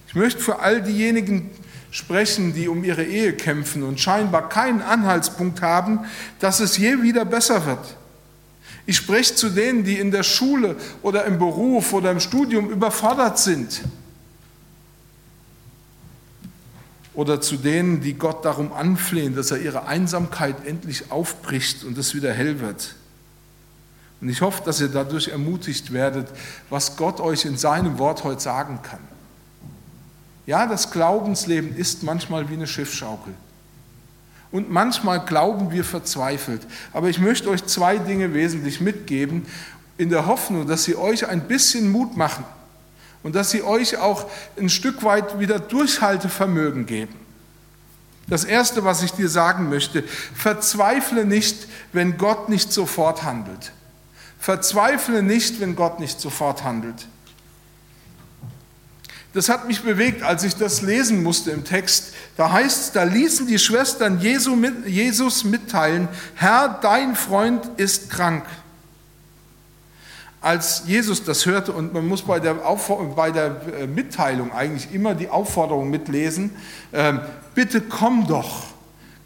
Ich 0.09 0.17
möchte 0.17 0.41
für 0.41 0.59
all 0.59 0.83
diejenigen 0.83 1.51
sprechen, 1.93 2.53
die 2.53 2.67
um 2.67 2.83
ihre 2.83 3.05
Ehe 3.05 3.33
kämpfen 3.33 3.85
und 3.85 4.01
scheinbar 4.01 4.49
keinen 4.49 4.83
Anhaltspunkt 4.83 5.63
haben, 5.63 6.01
dass 6.41 6.59
es 6.59 6.77
je 6.77 7.01
wieder 7.03 7.25
besser 7.25 7.65
wird 7.65 7.97
ich 8.87 8.97
spreche 8.97 9.35
zu 9.35 9.51
denen, 9.51 9.83
die 9.83 9.99
in 9.99 10.13
der 10.13 10.23
Schule 10.23 10.77
oder 11.03 11.25
im 11.25 11.39
Beruf 11.39 11.93
oder 11.93 12.13
im 12.13 12.21
Studium 12.21 12.71
überfordert 12.71 13.39
sind. 13.39 13.83
Oder 17.13 17.41
zu 17.41 17.57
denen, 17.57 18.01
die 18.01 18.15
Gott 18.15 18.45
darum 18.45 18.73
anflehen, 18.73 19.35
dass 19.35 19.51
er 19.51 19.59
ihre 19.59 19.87
Einsamkeit 19.87 20.67
endlich 20.67 21.11
aufbricht 21.11 21.83
und 21.83 21.99
es 21.99 22.15
wieder 22.15 22.33
hell 22.33 22.61
wird. 22.61 22.95
Und 24.21 24.29
ich 24.29 24.41
hoffe, 24.41 24.63
dass 24.65 24.81
ihr 24.81 24.89
dadurch 24.89 25.29
ermutigt 25.29 25.93
werdet, 25.93 26.29
was 26.71 26.97
Gott 26.97 27.21
euch 27.21 27.45
in 27.45 27.57
seinem 27.57 27.99
Wort 27.99 28.23
heute 28.23 28.41
sagen 28.41 28.81
kann. 28.83 29.01
Ja, 30.47 30.67
das 30.67 30.93
Glaubensleben 30.93 31.75
ist 31.75 32.05
manchmal 32.05 32.49
wie 32.49 32.55
eine 32.55 32.69
Schiffschaukel. 32.69 33.35
Und 34.57 34.71
manchmal 34.71 35.23
glauben 35.23 35.71
wir 35.71 35.85
verzweifelt. 35.85 36.63
Aber 36.95 37.11
ich 37.11 37.19
möchte 37.19 37.51
euch 37.51 37.67
zwei 37.67 37.99
Dinge 37.99 38.33
wesentlich 38.33 38.81
mitgeben, 38.81 39.45
in 39.99 40.09
der 40.09 40.25
Hoffnung, 40.25 40.67
dass 40.67 40.85
sie 40.85 40.97
euch 40.97 41.29
ein 41.29 41.47
bisschen 41.47 41.93
Mut 41.93 42.17
machen 42.17 42.43
und 43.23 43.35
dass 43.35 43.51
sie 43.51 43.63
euch 43.63 43.99
auch 43.99 44.25
ein 44.59 44.71
Stück 44.71 45.05
weit 45.05 45.39
wieder 45.39 45.59
Durchhaltevermögen 45.59 46.87
geben. 46.87 47.15
Das 48.29 48.45
Erste, 48.45 48.83
was 48.83 49.03
ich 49.03 49.13
dir 49.13 49.29
sagen 49.29 49.69
möchte, 49.69 50.03
verzweifle 50.03 51.27
nicht, 51.27 51.69
wenn 51.93 52.17
Gott 52.17 52.49
nicht 52.49 52.73
sofort 52.73 53.25
handelt. 53.25 53.73
Verzweifle 54.41 55.23
nicht, 55.23 55.61
wenn 55.61 55.77
Gott 55.77 56.01
nicht 56.01 56.19
sofort 56.19 56.65
handelt. 56.65 57.07
Das 59.37 59.51
hat 59.51 59.69
mich 59.69 59.83
bewegt, 59.83 60.23
als 60.23 60.45
ich 60.45 60.57
das 60.57 60.81
lesen 60.81 61.23
musste 61.23 61.51
im 61.51 61.63
Text. 61.63 62.15
Da 62.39 62.53
heißt 62.53 62.81
es, 62.81 62.93
da 62.93 63.03
ließen 63.03 63.47
die 63.47 63.59
Schwestern 63.59 64.19
Jesus 64.19 65.45
mitteilen, 65.45 66.09
Herr, 66.37 66.79
dein 66.81 67.15
Freund 67.15 67.69
ist 67.77 68.09
krank. 68.09 68.47
Als 70.41 70.85
Jesus 70.87 71.23
das 71.23 71.45
hörte, 71.45 71.73
und 71.73 71.93
man 71.93 72.07
muss 72.09 72.23
bei 72.23 72.41
der, 72.41 72.55
bei 72.55 73.31
der 73.31 73.61
äh, 73.79 73.87
Mitteilung 73.87 74.55
eigentlich 74.55 74.91
immer 74.95 75.15
die 75.15 75.29
Aufforderung 75.29 75.91
mitlesen, 75.91 76.57
ähm, 76.95 77.21
bitte 77.55 77.83
komm 77.83 78.27
doch, 78.27 78.69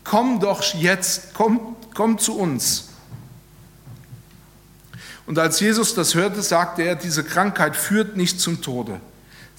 komm 0.02 0.40
doch 0.40 0.64
jetzt, 0.74 1.34
komm, 1.34 1.76
komm 1.94 2.18
zu 2.18 2.36
uns. 2.36 2.88
Und 5.26 5.38
als 5.38 5.60
Jesus 5.60 5.94
das 5.94 6.16
hörte, 6.16 6.42
sagte 6.42 6.82
er, 6.82 6.96
diese 6.96 7.22
Krankheit 7.22 7.76
führt 7.76 8.16
nicht 8.16 8.40
zum 8.40 8.60
Tode. 8.60 9.00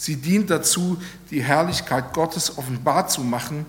Sie 0.02 0.16
dient 0.16 0.50
dazu, 0.50 1.00
die 1.30 1.44
Herrlichkeit 1.44 2.12
Gottes 2.14 2.58
offenbar 2.58 3.08
zu 3.08 3.22
machen, 3.22 3.68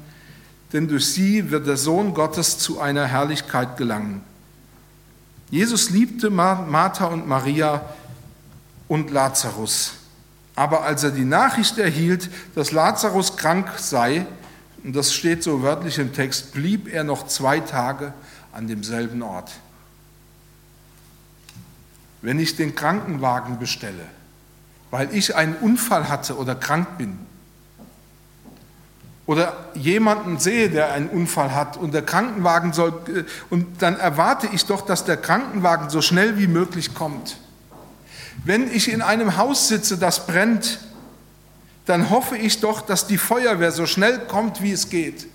denn 0.72 0.88
durch 0.88 1.12
sie 1.12 1.50
wird 1.50 1.66
der 1.66 1.76
Sohn 1.76 2.14
Gottes 2.14 2.56
zu 2.56 2.80
einer 2.80 3.04
Herrlichkeit 3.04 3.76
gelangen. 3.76 4.22
Jesus 5.50 5.90
liebte 5.90 6.30
Martha 6.30 7.04
und 7.04 7.28
Maria 7.28 7.84
und 8.88 9.10
Lazarus. 9.10 9.92
Aber 10.56 10.84
als 10.84 11.04
er 11.04 11.10
die 11.10 11.26
Nachricht 11.26 11.76
erhielt, 11.76 12.30
dass 12.54 12.72
Lazarus 12.72 13.36
krank 13.36 13.68
sei, 13.76 14.24
und 14.84 14.96
das 14.96 15.12
steht 15.12 15.42
so 15.42 15.60
wörtlich 15.62 15.98
im 15.98 16.14
Text, 16.14 16.54
blieb 16.54 16.90
er 16.90 17.04
noch 17.04 17.26
zwei 17.26 17.60
Tage 17.60 18.14
an 18.52 18.68
demselben 18.68 19.20
Ort. 19.20 19.50
Wenn 22.22 22.38
ich 22.38 22.56
den 22.56 22.74
Krankenwagen 22.74 23.58
bestelle, 23.58 24.06
weil 24.92 25.08
ich 25.14 25.34
einen 25.34 25.54
Unfall 25.56 26.10
hatte 26.10 26.36
oder 26.36 26.54
krank 26.54 26.98
bin. 26.98 27.18
Oder 29.24 29.56
jemanden 29.72 30.38
sehe, 30.38 30.68
der 30.68 30.92
einen 30.92 31.08
Unfall 31.08 31.54
hat 31.54 31.78
und 31.78 31.94
der 31.94 32.02
Krankenwagen 32.02 32.74
soll, 32.74 32.92
äh, 33.08 33.24
und 33.48 33.80
dann 33.80 33.98
erwarte 33.98 34.48
ich 34.52 34.66
doch, 34.66 34.82
dass 34.82 35.04
der 35.04 35.16
Krankenwagen 35.16 35.88
so 35.88 36.02
schnell 36.02 36.38
wie 36.38 36.46
möglich 36.46 36.94
kommt. 36.94 37.38
Wenn 38.44 38.70
ich 38.70 38.92
in 38.92 39.00
einem 39.00 39.38
Haus 39.38 39.68
sitze, 39.68 39.96
das 39.96 40.26
brennt, 40.26 40.80
dann 41.86 42.10
hoffe 42.10 42.36
ich 42.36 42.60
doch, 42.60 42.82
dass 42.82 43.06
die 43.06 43.18
Feuerwehr 43.18 43.72
so 43.72 43.86
schnell 43.86 44.18
kommt, 44.18 44.60
wie 44.60 44.72
es 44.72 44.90
geht. 44.90 45.26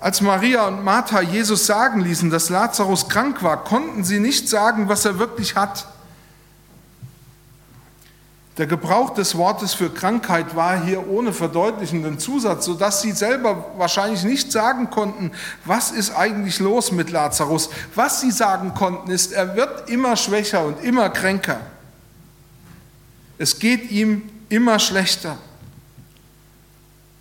Als 0.00 0.20
Maria 0.20 0.66
und 0.66 0.82
Martha 0.82 1.20
Jesus 1.20 1.64
sagen 1.66 2.00
ließen, 2.00 2.30
dass 2.30 2.48
Lazarus 2.48 3.08
krank 3.08 3.44
war, 3.44 3.62
konnten 3.62 4.02
sie 4.02 4.18
nicht 4.18 4.48
sagen, 4.48 4.88
was 4.88 5.04
er 5.04 5.20
wirklich 5.20 5.54
hat. 5.54 5.93
Der 8.56 8.68
Gebrauch 8.68 9.10
des 9.10 9.36
Wortes 9.36 9.74
für 9.74 9.90
Krankheit 9.90 10.54
war 10.54 10.84
hier 10.84 11.08
ohne 11.08 11.32
verdeutlichenden 11.32 12.20
Zusatz, 12.20 12.66
sodass 12.66 13.02
sie 13.02 13.10
selber 13.10 13.72
wahrscheinlich 13.76 14.22
nicht 14.22 14.52
sagen 14.52 14.90
konnten, 14.90 15.32
was 15.64 15.90
ist 15.90 16.12
eigentlich 16.16 16.60
los 16.60 16.92
mit 16.92 17.10
Lazarus. 17.10 17.68
Was 17.96 18.20
sie 18.20 18.30
sagen 18.30 18.72
konnten, 18.74 19.10
ist, 19.10 19.32
er 19.32 19.56
wird 19.56 19.90
immer 19.90 20.16
schwächer 20.16 20.64
und 20.64 20.84
immer 20.84 21.10
kränker. 21.10 21.60
Es 23.38 23.58
geht 23.58 23.90
ihm 23.90 24.22
immer 24.48 24.78
schlechter. 24.78 25.36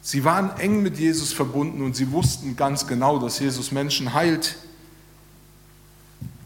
Sie 0.03 0.23
waren 0.23 0.51
eng 0.59 0.83
mit 0.83 0.99
Jesus 0.99 1.33
verbunden 1.33 1.81
und 1.81 1.95
sie 1.95 2.11
wussten 2.11 2.55
ganz 2.55 2.85
genau, 2.85 3.17
dass 3.17 3.39
Jesus 3.39 3.71
Menschen 3.71 4.13
heilt. 4.13 4.55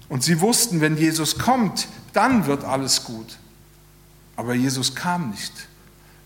Und 0.08 0.24
sie 0.24 0.39
wussten, 0.39 0.79
wenn 0.79 0.96
Jesus 0.96 1.38
kommt, 1.38 1.89
dann 2.13 2.46
wird 2.46 2.63
alles 2.63 3.03
gut. 3.03 3.38
Aber 4.38 4.53
Jesus 4.53 4.96
kam 4.96 5.32
nicht. 5.32 5.51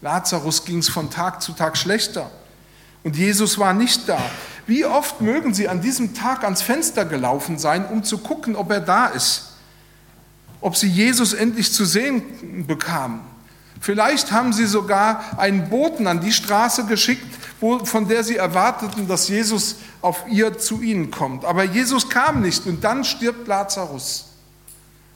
Lazarus 0.01 0.65
ging 0.65 0.79
es 0.79 0.89
von 0.89 1.09
Tag 1.09 1.41
zu 1.41 1.53
Tag 1.53 1.77
schlechter. 1.77 2.29
Und 3.03 3.15
Jesus 3.15 3.57
war 3.57 3.73
nicht 3.73 4.07
da. 4.07 4.19
Wie 4.67 4.85
oft 4.85 5.21
mögen 5.21 5.53
Sie 5.53 5.67
an 5.67 5.81
diesem 5.81 6.13
Tag 6.13 6.43
ans 6.43 6.61
Fenster 6.61 7.05
gelaufen 7.05 7.57
sein, 7.57 7.85
um 7.87 8.03
zu 8.03 8.19
gucken, 8.19 8.55
ob 8.55 8.69
er 8.71 8.81
da 8.81 9.07
ist? 9.07 9.53
Ob 10.59 10.77
Sie 10.77 10.87
Jesus 10.87 11.33
endlich 11.33 11.73
zu 11.73 11.85
sehen 11.85 12.67
bekamen? 12.67 13.21
Vielleicht 13.79 14.31
haben 14.31 14.53
Sie 14.53 14.67
sogar 14.67 15.39
einen 15.39 15.69
Boten 15.69 16.05
an 16.05 16.21
die 16.21 16.31
Straße 16.31 16.85
geschickt, 16.85 17.25
wo, 17.59 17.83
von 17.83 18.07
der 18.07 18.23
Sie 18.23 18.35
erwarteten, 18.35 19.07
dass 19.07 19.27
Jesus 19.27 19.77
auf 20.01 20.25
ihr 20.29 20.57
zu 20.59 20.81
Ihnen 20.81 21.09
kommt. 21.09 21.45
Aber 21.45 21.63
Jesus 21.63 22.09
kam 22.09 22.41
nicht 22.41 22.65
und 22.67 22.83
dann 22.83 23.03
stirbt 23.03 23.47
Lazarus. 23.47 24.25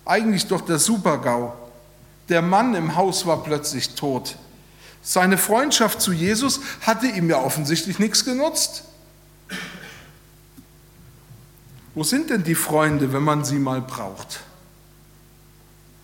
Eigentlich 0.06 0.48
doch 0.48 0.62
der 0.62 0.80
Supergau. 0.80 1.65
Der 2.30 2.42
Mann 2.42 2.74
im 2.76 2.96
Haus 2.96 3.26
war 3.26 3.44
plötzlich 3.44 3.96
tot. 3.96 4.38
Seine 5.04 5.38
Freundschaft 5.38 6.02
zu 6.02 6.12
Jesus 6.12 6.62
hatte 6.82 7.08
ihm 7.08 7.30
ja 7.30 7.40
offensichtlich 7.40 8.00
nichts 8.00 8.26
genutzt. 8.26 8.86
Wo 11.94 12.04
sind 12.04 12.30
denn 12.30 12.44
die 12.44 12.56
Freunde, 12.56 13.14
wenn 13.14 13.24
man 13.24 13.46
sie 13.46 13.60
mal 13.60 13.82
braucht? 13.82 14.42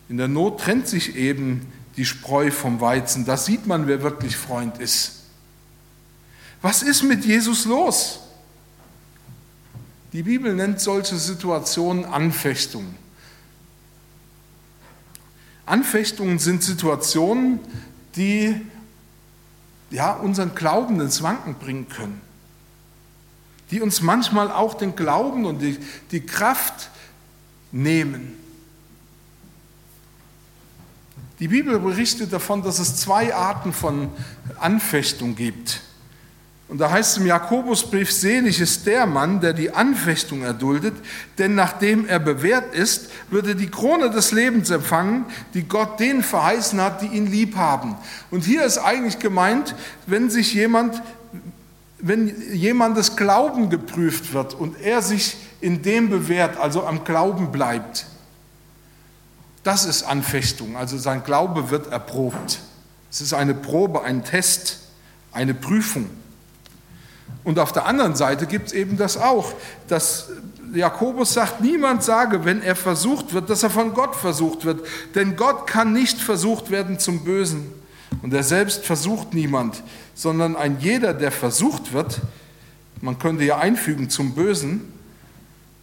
In 0.07 0.17
der 0.17 0.27
Not 0.27 0.61
trennt 0.61 0.87
sich 0.87 1.15
eben 1.15 1.71
die 1.97 2.05
Spreu 2.05 2.51
vom 2.51 2.79
Weizen. 2.79 3.25
Da 3.25 3.37
sieht 3.37 3.65
man, 3.65 3.87
wer 3.87 4.03
wirklich 4.03 4.37
Freund 4.37 4.77
ist. 4.77 5.23
Was 6.61 6.83
ist 6.83 7.03
mit 7.03 7.25
Jesus 7.25 7.65
los? 7.65 8.19
Die 10.13 10.23
Bibel 10.23 10.53
nennt 10.53 10.79
solche 10.79 11.15
Situationen 11.17 12.05
Anfechtungen. 12.05 12.95
Anfechtungen 15.71 16.37
sind 16.37 16.61
Situationen, 16.63 17.59
die 18.17 18.59
ja, 19.89 20.11
unseren 20.11 20.53
Glauben 20.53 20.99
ins 20.99 21.23
Wanken 21.23 21.55
bringen 21.55 21.87
können, 21.87 22.19
die 23.71 23.79
uns 23.79 24.01
manchmal 24.01 24.51
auch 24.51 24.73
den 24.73 24.97
Glauben 24.97 25.45
und 25.45 25.59
die, 25.59 25.79
die 26.11 26.25
Kraft 26.25 26.89
nehmen. 27.71 28.35
Die 31.39 31.47
Bibel 31.47 31.79
berichtet 31.79 32.33
davon, 32.33 32.63
dass 32.63 32.79
es 32.79 32.97
zwei 32.97 33.33
Arten 33.33 33.71
von 33.71 34.09
Anfechtung 34.59 35.35
gibt. 35.35 35.81
Und 36.71 36.77
da 36.77 36.89
heißt 36.89 37.11
es 37.11 37.17
im 37.17 37.25
Jakobusbrief, 37.25 38.13
selig 38.13 38.61
ist 38.61 38.87
der 38.87 39.05
Mann, 39.05 39.41
der 39.41 39.51
die 39.51 39.73
Anfechtung 39.73 40.41
erduldet, 40.41 40.93
denn 41.37 41.53
nachdem 41.53 42.07
er 42.07 42.19
bewährt 42.19 42.73
ist, 42.73 43.09
wird 43.29 43.45
er 43.45 43.55
die 43.55 43.69
Krone 43.69 44.09
des 44.09 44.31
Lebens 44.31 44.69
empfangen, 44.69 45.25
die 45.53 45.63
Gott 45.63 45.99
denen 45.99 46.23
verheißen 46.23 46.79
hat, 46.79 47.01
die 47.01 47.07
ihn 47.07 47.29
lieb 47.29 47.57
haben. 47.57 47.97
Und 48.29 48.45
hier 48.45 48.63
ist 48.63 48.77
eigentlich 48.77 49.19
gemeint, 49.19 49.75
wenn 50.07 50.29
sich 50.29 50.53
jemand, 50.53 51.01
wenn 51.99 52.53
jemandes 52.53 53.17
Glauben 53.17 53.69
geprüft 53.69 54.31
wird 54.31 54.53
und 54.53 54.79
er 54.79 55.01
sich 55.01 55.35
in 55.59 55.81
dem 55.81 56.09
bewährt, 56.09 56.55
also 56.55 56.85
am 56.85 57.03
Glauben 57.03 57.51
bleibt. 57.51 58.05
Das 59.63 59.83
ist 59.83 60.03
Anfechtung, 60.03 60.77
also 60.77 60.97
sein 60.97 61.25
Glaube 61.25 61.69
wird 61.69 61.87
erprobt. 61.87 62.61
Es 63.11 63.19
ist 63.19 63.33
eine 63.33 63.55
Probe, 63.55 64.03
ein 64.03 64.23
Test, 64.23 64.79
eine 65.33 65.53
Prüfung. 65.53 66.09
Und 67.43 67.59
auf 67.59 67.71
der 67.71 67.85
anderen 67.85 68.15
Seite 68.15 68.45
gibt 68.45 68.67
es 68.67 68.73
eben 68.73 68.97
das 68.97 69.17
auch, 69.17 69.53
dass 69.87 70.29
Jakobus 70.73 71.33
sagt, 71.33 71.61
niemand 71.61 72.03
sage, 72.03 72.45
wenn 72.45 72.61
er 72.61 72.75
versucht 72.75 73.33
wird, 73.33 73.49
dass 73.49 73.63
er 73.63 73.69
von 73.69 73.93
Gott 73.93 74.15
versucht 74.15 74.63
wird, 74.63 74.85
denn 75.15 75.35
Gott 75.35 75.67
kann 75.67 75.91
nicht 75.91 76.19
versucht 76.19 76.71
werden 76.71 76.99
zum 76.99 77.23
Bösen. 77.23 77.71
Und 78.21 78.33
er 78.33 78.43
selbst 78.43 78.85
versucht 78.85 79.33
niemand, 79.33 79.83
sondern 80.13 80.55
ein 80.55 80.77
jeder, 80.79 81.13
der 81.13 81.31
versucht 81.31 81.93
wird, 81.93 82.21
man 83.01 83.17
könnte 83.17 83.43
ja 83.43 83.57
einfügen 83.57 84.09
zum 84.09 84.35
Bösen, 84.35 84.93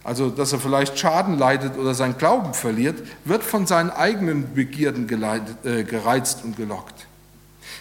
also 0.03 0.29
dass 0.29 0.53
er 0.53 0.59
vielleicht 0.59 0.97
Schaden 0.97 1.37
leidet 1.37 1.77
oder 1.77 1.93
sein 1.93 2.17
Glauben 2.17 2.53
verliert, 2.53 3.03
wird 3.25 3.43
von 3.43 3.67
seinen 3.67 3.89
eigenen 3.89 4.53
Begierden 4.53 5.07
äh, 5.63 5.83
gereizt 5.83 6.43
und 6.43 6.55
gelockt. 6.55 7.08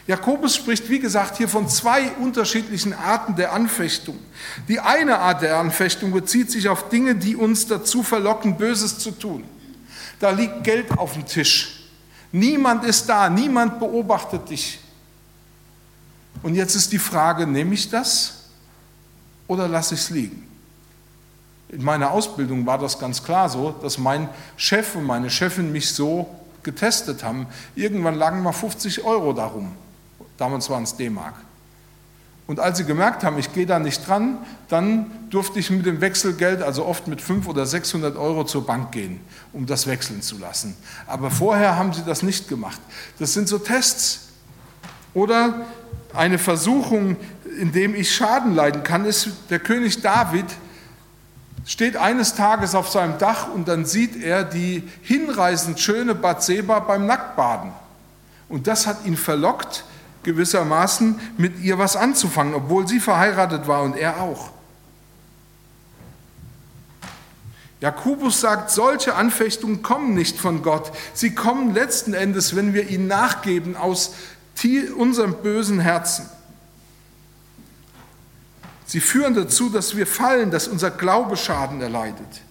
Jakobus 0.08 0.56
spricht, 0.56 0.88
wie 0.88 1.00
gesagt, 1.00 1.36
hier 1.36 1.50
von 1.50 1.68
zwei 1.68 2.10
unterschiedlichen 2.12 2.94
Arten 2.94 3.36
der 3.36 3.52
Anfechtung. 3.52 4.18
Die 4.66 4.80
eine 4.80 5.18
Art 5.18 5.42
der 5.42 5.58
Anfechtung 5.58 6.12
bezieht 6.12 6.50
sich 6.50 6.66
auf 6.70 6.88
Dinge, 6.88 7.14
die 7.14 7.36
uns 7.36 7.66
dazu 7.66 8.02
verlocken, 8.02 8.56
Böses 8.56 8.98
zu 8.98 9.10
tun. 9.10 9.44
Da 10.18 10.30
liegt 10.30 10.64
Geld 10.64 10.96
auf 10.96 11.12
dem 11.12 11.26
Tisch. 11.26 11.90
Niemand 12.32 12.84
ist 12.84 13.06
da, 13.06 13.28
niemand 13.28 13.78
beobachtet 13.78 14.48
dich. 14.48 14.80
Und 16.42 16.54
jetzt 16.54 16.74
ist 16.74 16.90
die 16.90 16.98
Frage, 16.98 17.46
nehme 17.46 17.74
ich 17.74 17.90
das 17.90 18.44
oder 19.46 19.68
lasse 19.68 19.94
ich 19.94 20.00
es 20.00 20.08
liegen? 20.08 20.48
In 21.68 21.84
meiner 21.84 22.12
Ausbildung 22.12 22.64
war 22.64 22.78
das 22.78 22.98
ganz 22.98 23.22
klar 23.22 23.50
so, 23.50 23.72
dass 23.82 23.98
mein 23.98 24.30
Chef 24.56 24.96
und 24.96 25.04
meine 25.04 25.28
Chefin 25.28 25.70
mich 25.70 25.92
so 25.92 26.34
getestet 26.62 27.22
haben. 27.22 27.46
Irgendwann 27.74 28.14
lagen 28.14 28.42
mal 28.42 28.52
50 28.52 29.04
Euro 29.04 29.34
darum. 29.34 29.76
Damals 30.38 30.70
waren 30.70 30.84
es 30.84 30.96
D-Mark. 30.96 31.34
Und 32.46 32.60
als 32.60 32.78
sie 32.78 32.84
gemerkt 32.84 33.24
haben, 33.24 33.38
ich 33.38 33.52
gehe 33.52 33.66
da 33.66 33.78
nicht 33.78 34.08
dran, 34.08 34.38
dann 34.68 35.10
durfte 35.28 35.58
ich 35.58 35.70
mit 35.70 35.84
dem 35.84 36.00
Wechselgeld, 36.00 36.62
also 36.62 36.86
oft 36.86 37.06
mit 37.06 37.20
500 37.20 37.54
oder 37.54 37.66
600 37.66 38.16
Euro 38.16 38.44
zur 38.44 38.64
Bank 38.64 38.92
gehen, 38.92 39.20
um 39.52 39.66
das 39.66 39.86
wechseln 39.86 40.22
zu 40.22 40.38
lassen. 40.38 40.74
Aber 41.06 41.30
vorher 41.30 41.76
haben 41.76 41.92
sie 41.92 42.02
das 42.06 42.22
nicht 42.22 42.48
gemacht. 42.48 42.80
Das 43.18 43.34
sind 43.34 43.48
so 43.48 43.58
Tests. 43.58 44.28
Oder 45.12 45.66
eine 46.14 46.38
Versuchung, 46.38 47.16
in 47.60 47.72
dem 47.72 47.94
ich 47.94 48.14
Schaden 48.14 48.54
leiden 48.54 48.82
kann, 48.82 49.04
ist 49.04 49.28
der 49.50 49.58
König 49.58 50.00
David 50.00 50.46
steht 51.66 51.98
eines 51.98 52.34
Tages 52.34 52.74
auf 52.74 52.88
seinem 52.88 53.18
Dach 53.18 53.52
und 53.52 53.68
dann 53.68 53.84
sieht 53.84 54.16
er 54.22 54.42
die 54.42 54.82
hinreißend 55.02 55.78
schöne 55.78 56.14
Bathseba 56.14 56.78
beim 56.78 57.04
Nacktbaden. 57.04 57.72
Und 58.48 58.66
das 58.66 58.86
hat 58.86 59.04
ihn 59.04 59.18
verlockt, 59.18 59.84
gewissermaßen 60.28 61.18
mit 61.38 61.60
ihr 61.60 61.78
was 61.78 61.96
anzufangen, 61.96 62.54
obwohl 62.54 62.86
sie 62.86 63.00
verheiratet 63.00 63.66
war 63.66 63.82
und 63.82 63.96
er 63.96 64.20
auch. 64.20 64.50
Jakobus 67.80 68.40
sagt, 68.40 68.70
solche 68.70 69.14
Anfechtungen 69.14 69.82
kommen 69.82 70.12
nicht 70.12 70.36
von 70.36 70.62
Gott. 70.62 70.92
Sie 71.14 71.34
kommen 71.34 71.72
letzten 71.72 72.12
Endes, 72.12 72.54
wenn 72.54 72.74
wir 72.74 72.90
ihnen 72.90 73.06
nachgeben, 73.06 73.74
aus 73.76 74.14
unserem 74.96 75.34
bösen 75.34 75.80
Herzen. 75.80 76.28
Sie 78.84 79.00
führen 79.00 79.34
dazu, 79.34 79.70
dass 79.70 79.96
wir 79.96 80.06
fallen, 80.06 80.50
dass 80.50 80.68
unser 80.68 80.90
Glaube 80.90 81.36
Schaden 81.36 81.80
erleidet. 81.80 82.42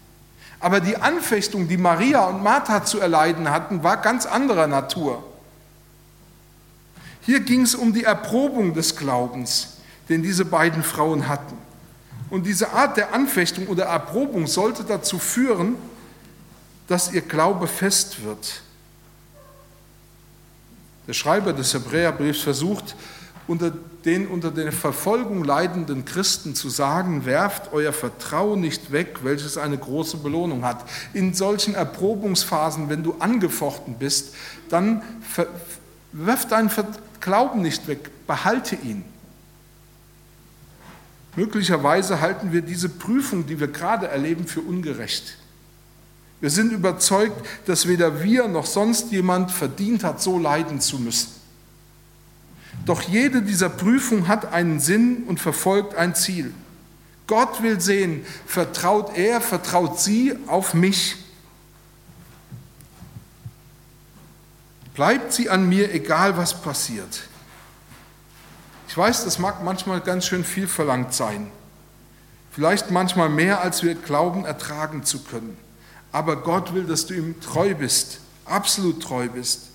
Aber 0.59 0.79
die 0.79 0.97
Anfechtung, 0.97 1.67
die 1.67 1.77
Maria 1.77 2.25
und 2.25 2.41
Martha 2.41 2.85
zu 2.85 2.99
erleiden 2.99 3.51
hatten, 3.51 3.83
war 3.83 3.97
ganz 3.97 4.25
anderer 4.25 4.65
Natur. 4.67 5.23
Hier 7.27 7.41
ging 7.41 7.63
es 7.63 7.75
um 7.75 7.91
die 7.91 8.05
Erprobung 8.05 8.73
des 8.73 8.95
Glaubens, 8.95 9.79
den 10.07 10.23
diese 10.23 10.45
beiden 10.45 10.81
Frauen 10.81 11.27
hatten. 11.27 11.57
Und 12.29 12.45
diese 12.45 12.71
Art 12.71 12.95
der 12.95 13.13
Anfechtung 13.13 13.67
oder 13.67 13.83
Erprobung 13.83 14.47
sollte 14.47 14.85
dazu 14.85 15.19
führen, 15.19 15.75
dass 16.87 17.11
ihr 17.11 17.19
Glaube 17.19 17.67
fest 17.67 18.23
wird. 18.23 18.61
Der 21.05 21.11
Schreiber 21.11 21.51
des 21.51 21.73
Hebräerbriefs 21.73 22.39
versucht, 22.39 22.95
unter 23.45 23.73
den 24.05 24.27
unter 24.27 24.51
der 24.51 24.71
Verfolgung 24.71 25.43
leidenden 25.43 26.05
Christen 26.05 26.55
zu 26.55 26.69
sagen, 26.69 27.25
werft 27.25 27.73
euer 27.73 27.91
Vertrauen 27.91 28.61
nicht 28.61 28.93
weg, 28.93 29.19
welches 29.23 29.57
eine 29.57 29.77
große 29.77 30.17
Belohnung 30.17 30.63
hat. 30.63 30.85
In 31.13 31.33
solchen 31.33 31.75
Erprobungsphasen, 31.75 32.87
wenn 32.87 33.03
du 33.03 33.15
angefochten 33.19 33.95
bist, 33.95 34.33
dann 34.69 35.01
wirf 36.25 36.47
dein 36.47 36.69
Glauben 37.19 37.61
nicht 37.61 37.87
weg, 37.87 38.09
behalte 38.27 38.75
ihn. 38.75 39.03
Möglicherweise 41.35 42.19
halten 42.19 42.51
wir 42.51 42.61
diese 42.61 42.89
Prüfung, 42.89 43.45
die 43.45 43.59
wir 43.59 43.67
gerade 43.67 44.07
erleben, 44.07 44.47
für 44.47 44.61
ungerecht. 44.61 45.37
Wir 46.39 46.49
sind 46.49 46.71
überzeugt, 46.71 47.45
dass 47.65 47.87
weder 47.87 48.23
wir 48.23 48.47
noch 48.47 48.65
sonst 48.65 49.11
jemand 49.11 49.51
verdient 49.51 50.03
hat, 50.03 50.21
so 50.21 50.37
leiden 50.39 50.81
zu 50.81 50.99
müssen. 50.99 51.29
Doch 52.85 53.01
jede 53.01 53.41
dieser 53.41 53.69
Prüfungen 53.69 54.27
hat 54.27 54.51
einen 54.53 54.79
Sinn 54.79 55.23
und 55.27 55.39
verfolgt 55.39 55.95
ein 55.95 56.15
Ziel. 56.15 56.53
Gott 57.27 57.61
will 57.61 57.81
sehen, 57.81 58.25
vertraut 58.45 59.17
er, 59.17 59.41
vertraut 59.41 59.99
sie 59.99 60.33
auf 60.47 60.73
mich. 60.73 61.17
Bleibt 64.97 65.31
sie 65.31 65.47
an 65.47 65.69
mir, 65.69 65.93
egal 65.93 66.37
was 66.37 66.59
passiert. 66.59 67.21
Ich 68.87 68.97
weiß, 68.97 69.25
das 69.25 69.37
mag 69.37 69.63
manchmal 69.63 70.01
ganz 70.01 70.25
schön 70.25 70.43
viel 70.43 70.67
verlangt 70.67 71.13
sein. 71.13 71.51
Vielleicht 72.49 72.89
manchmal 72.89 73.29
mehr, 73.29 73.61
als 73.61 73.83
wir 73.83 73.93
glauben, 73.93 74.43
ertragen 74.43 75.03
zu 75.03 75.19
können. 75.19 75.55
Aber 76.11 76.37
Gott 76.37 76.73
will, 76.73 76.85
dass 76.85 77.05
du 77.05 77.13
ihm 77.13 77.39
treu 77.41 77.75
bist, 77.75 78.21
absolut 78.45 79.03
treu 79.03 79.29
bist. 79.29 79.67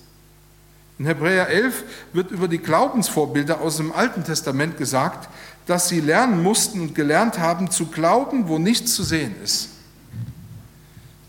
In 0.99 1.05
Hebräer 1.05 1.47
11 1.47 1.85
wird 2.11 2.31
über 2.31 2.49
die 2.49 2.59
Glaubensvorbilder 2.59 3.61
aus 3.61 3.77
dem 3.77 3.93
Alten 3.93 4.25
Testament 4.25 4.77
gesagt, 4.77 5.29
dass 5.67 5.87
sie 5.87 6.01
lernen 6.01 6.43
mussten 6.43 6.81
und 6.81 6.95
gelernt 6.95 7.39
haben 7.39 7.71
zu 7.71 7.85
glauben, 7.85 8.49
wo 8.49 8.59
nichts 8.59 8.93
zu 8.93 9.03
sehen 9.03 9.41
ist. 9.41 9.69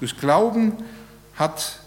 Durch 0.01 0.19
Glauben 0.19 0.73
hat, 1.37 1.79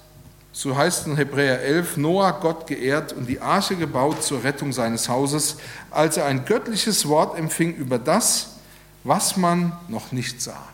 so 0.58 0.76
heißt 0.76 1.06
in 1.06 1.18
Hebräer 1.18 1.62
11, 1.62 1.98
Noah 1.98 2.32
Gott 2.32 2.66
geehrt 2.66 3.14
und 3.14 3.28
die 3.28 3.40
Arche 3.40 3.76
gebaut 3.76 4.24
zur 4.24 4.44
Rettung 4.44 4.74
seines 4.74 5.08
Hauses, 5.08 5.58
als 5.92 6.18
er 6.18 6.26
ein 6.26 6.46
göttliches 6.46 7.08
Wort 7.08 7.38
empfing 7.38 7.76
über 7.76 8.00
das, 8.00 8.56
was 9.04 9.38
man 9.38 9.78
noch 9.88 10.12
nicht 10.12 10.42
sah. 10.42 10.68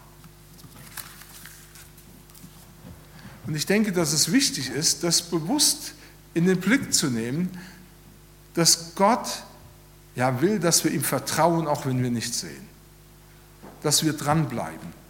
Und 3.45 3.57
ich 3.57 3.65
denke, 3.65 3.91
dass 3.91 4.13
es 4.13 4.31
wichtig 4.31 4.69
ist, 4.69 5.03
das 5.03 5.21
bewusst 5.21 5.95
in 6.33 6.45
den 6.45 6.61
Blick 6.61 6.93
zu 6.93 7.07
nehmen, 7.07 7.51
dass 8.53 8.95
Gott 8.95 9.43
ja 10.15 10.39
will, 10.39 10.59
dass 10.59 10.85
wir 10.85 10.91
ihm 10.91 11.03
vertrauen, 11.03 11.67
auch 11.67 11.85
wenn 11.85 12.01
wir 12.01 12.09
nichts 12.09 12.39
sehen. 12.39 12.69
Dass 13.81 14.05
wir 14.05 14.13
dranbleiben. 14.13 15.02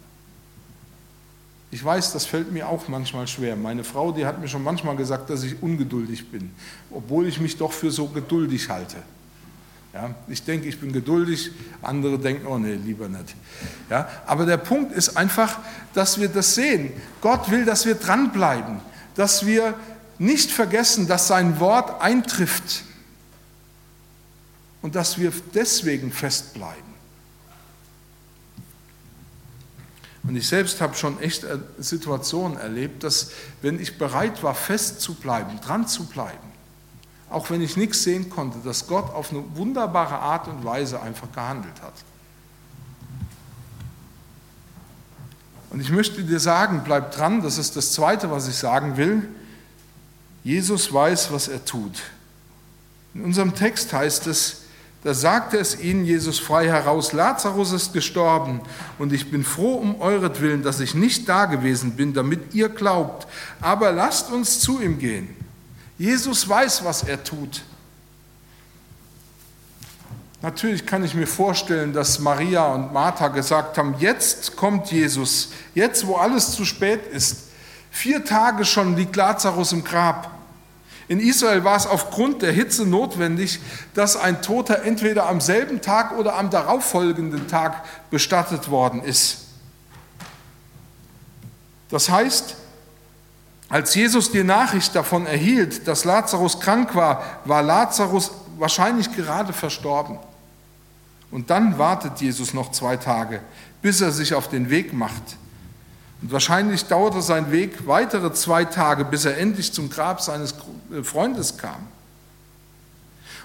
Ich 1.74 1.84
weiß, 1.84 2.12
das 2.12 2.24
fällt 2.24 2.52
mir 2.52 2.68
auch 2.68 2.86
manchmal 2.86 3.26
schwer. 3.26 3.56
Meine 3.56 3.82
Frau, 3.82 4.12
die 4.12 4.24
hat 4.24 4.40
mir 4.40 4.46
schon 4.46 4.62
manchmal 4.62 4.94
gesagt, 4.94 5.28
dass 5.28 5.42
ich 5.42 5.60
ungeduldig 5.60 6.30
bin, 6.30 6.52
obwohl 6.88 7.26
ich 7.26 7.40
mich 7.40 7.56
doch 7.56 7.72
für 7.72 7.90
so 7.90 8.06
geduldig 8.06 8.68
halte. 8.68 8.94
Ja, 9.92 10.14
ich 10.28 10.44
denke, 10.44 10.68
ich 10.68 10.78
bin 10.78 10.92
geduldig, 10.92 11.50
andere 11.82 12.16
denken, 12.16 12.46
oh 12.46 12.58
nee, 12.58 12.74
lieber 12.74 13.08
nicht. 13.08 13.34
Ja, 13.90 14.08
aber 14.24 14.46
der 14.46 14.58
Punkt 14.58 14.92
ist 14.92 15.16
einfach, 15.16 15.58
dass 15.94 16.20
wir 16.20 16.28
das 16.28 16.54
sehen. 16.54 16.92
Gott 17.20 17.50
will, 17.50 17.64
dass 17.64 17.86
wir 17.86 17.96
dranbleiben, 17.96 18.78
dass 19.16 19.44
wir 19.44 19.74
nicht 20.16 20.52
vergessen, 20.52 21.08
dass 21.08 21.26
sein 21.26 21.58
Wort 21.58 22.00
eintrifft 22.00 22.84
und 24.80 24.94
dass 24.94 25.18
wir 25.18 25.32
deswegen 25.52 26.12
festbleiben. 26.12 26.94
Und 30.26 30.36
ich 30.36 30.48
selbst 30.48 30.80
habe 30.80 30.94
schon 30.94 31.20
echt 31.20 31.44
äh, 31.44 31.58
Situationen 31.78 32.56
erlebt, 32.56 33.04
dass 33.04 33.30
wenn 33.60 33.78
ich 33.78 33.98
bereit 33.98 34.42
war, 34.42 34.54
festzubleiben, 34.54 35.60
dran 35.60 35.86
zu 35.86 36.06
bleiben, 36.06 36.52
auch 37.28 37.50
wenn 37.50 37.60
ich 37.60 37.76
nichts 37.76 38.02
sehen 38.02 38.30
konnte, 38.30 38.58
dass 38.64 38.86
Gott 38.86 39.12
auf 39.12 39.30
eine 39.30 39.44
wunderbare 39.54 40.18
Art 40.18 40.48
und 40.48 40.64
Weise 40.64 41.00
einfach 41.00 41.30
gehandelt 41.32 41.82
hat. 41.82 41.94
Und 45.70 45.80
ich 45.80 45.90
möchte 45.90 46.22
dir 46.22 46.38
sagen, 46.38 46.82
bleib 46.84 47.12
dran, 47.12 47.42
das 47.42 47.58
ist 47.58 47.76
das 47.76 47.92
Zweite, 47.92 48.30
was 48.30 48.46
ich 48.48 48.54
sagen 48.54 48.96
will. 48.96 49.28
Jesus 50.44 50.92
weiß, 50.92 51.32
was 51.32 51.48
er 51.48 51.64
tut. 51.64 52.00
In 53.12 53.24
unserem 53.24 53.54
Text 53.54 53.92
heißt 53.92 54.26
es, 54.28 54.63
da 55.04 55.12
sagte 55.12 55.58
es 55.58 55.78
ihnen 55.78 56.06
Jesus 56.06 56.38
frei 56.38 56.66
heraus, 56.66 57.12
Lazarus 57.12 57.72
ist 57.72 57.92
gestorben 57.92 58.62
und 58.98 59.12
ich 59.12 59.30
bin 59.30 59.44
froh 59.44 59.74
um 59.74 60.00
euretwillen, 60.00 60.62
dass 60.62 60.80
ich 60.80 60.94
nicht 60.94 61.28
da 61.28 61.44
gewesen 61.44 61.92
bin, 61.92 62.14
damit 62.14 62.54
ihr 62.54 62.70
glaubt, 62.70 63.26
aber 63.60 63.92
lasst 63.92 64.32
uns 64.32 64.60
zu 64.60 64.80
ihm 64.80 64.98
gehen. 64.98 65.36
Jesus 65.98 66.48
weiß, 66.48 66.84
was 66.84 67.02
er 67.02 67.22
tut. 67.22 67.62
Natürlich 70.40 70.86
kann 70.86 71.04
ich 71.04 71.14
mir 71.14 71.26
vorstellen, 71.26 71.92
dass 71.92 72.18
Maria 72.18 72.66
und 72.66 72.92
Martha 72.92 73.28
gesagt 73.28 73.76
haben, 73.76 73.96
jetzt 73.98 74.56
kommt 74.56 74.90
Jesus, 74.90 75.50
jetzt 75.74 76.06
wo 76.06 76.16
alles 76.16 76.52
zu 76.52 76.64
spät 76.64 77.06
ist. 77.06 77.48
Vier 77.90 78.24
Tage 78.24 78.64
schon 78.64 78.96
liegt 78.96 79.16
Lazarus 79.16 79.72
im 79.72 79.84
Grab. 79.84 80.33
In 81.08 81.20
Israel 81.20 81.64
war 81.64 81.76
es 81.76 81.86
aufgrund 81.86 82.42
der 82.42 82.52
Hitze 82.52 82.86
notwendig, 82.86 83.60
dass 83.94 84.16
ein 84.16 84.40
Toter 84.40 84.82
entweder 84.84 85.28
am 85.28 85.40
selben 85.40 85.80
Tag 85.80 86.16
oder 86.16 86.36
am 86.36 86.50
darauffolgenden 86.50 87.46
Tag 87.46 87.84
bestattet 88.10 88.70
worden 88.70 89.02
ist. 89.02 89.38
Das 91.90 92.08
heißt, 92.08 92.56
als 93.68 93.94
Jesus 93.94 94.30
die 94.30 94.44
Nachricht 94.44 94.94
davon 94.94 95.26
erhielt, 95.26 95.86
dass 95.88 96.04
Lazarus 96.04 96.60
krank 96.60 96.94
war, 96.94 97.22
war 97.44 97.62
Lazarus 97.62 98.30
wahrscheinlich 98.58 99.14
gerade 99.14 99.52
verstorben. 99.52 100.18
Und 101.30 101.50
dann 101.50 101.78
wartet 101.78 102.20
Jesus 102.20 102.54
noch 102.54 102.70
zwei 102.72 102.96
Tage, 102.96 103.40
bis 103.82 104.00
er 104.00 104.12
sich 104.12 104.34
auf 104.34 104.48
den 104.48 104.70
Weg 104.70 104.92
macht. 104.92 105.36
Und 106.24 106.32
wahrscheinlich 106.32 106.86
dauerte 106.86 107.20
sein 107.20 107.52
Weg 107.52 107.86
weitere 107.86 108.32
zwei 108.32 108.64
Tage, 108.64 109.04
bis 109.04 109.26
er 109.26 109.36
endlich 109.36 109.74
zum 109.74 109.90
Grab 109.90 110.22
seines 110.22 110.54
Freundes 111.02 111.58
kam. 111.58 111.86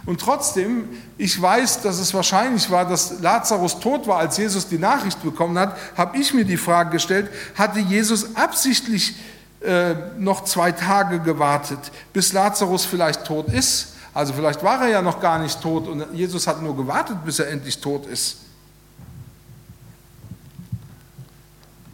Und 0.06 0.22
trotzdem, 0.22 0.88
ich 1.18 1.42
weiß, 1.42 1.82
dass 1.82 2.00
es 2.00 2.13
wahrscheinlich 2.13 2.72
war, 2.72 2.88
dass 2.88 3.20
Lazarus 3.20 3.82
tot 3.82 4.08
war, 4.08 4.20
als 4.20 4.38
Jesus 4.38 4.70
die 4.70 4.78
Nachricht 4.78 5.22
bekommen 5.22 5.60
hat, 5.60 5.76
habe 5.98 6.18
ich 6.18 6.34
mir 6.34 6.46
die 6.46 6.56
Frage 6.56 6.92
gestellt, 6.92 7.30
hatte 7.56 7.80
Jesus 7.80 8.38
absichtlich 8.38 9.13
äh, 9.60 9.96
noch 10.18 10.46
zwei 10.46 10.72
Tage 10.72 11.20
gewartet, 11.20 11.80
bis 12.13 12.32
Lazarus 12.32 12.86
vielleicht 12.86 13.26
tot 13.26 13.50
ist? 13.50 13.96
Also 14.13 14.32
vielleicht 14.32 14.63
war 14.63 14.84
er 14.84 14.88
ja 14.88 15.02
noch 15.02 15.20
gar 15.20 15.39
nicht 15.39 15.60
tot 15.62 15.86
und 15.86 16.13
Jesus 16.13 16.48
hat 16.48 16.62
nur 16.62 16.78
gewartet, 16.78 17.26
bis 17.26 17.39
er 17.39 17.50
endlich 17.50 17.82
tot 17.82 18.06
ist. 18.06 18.38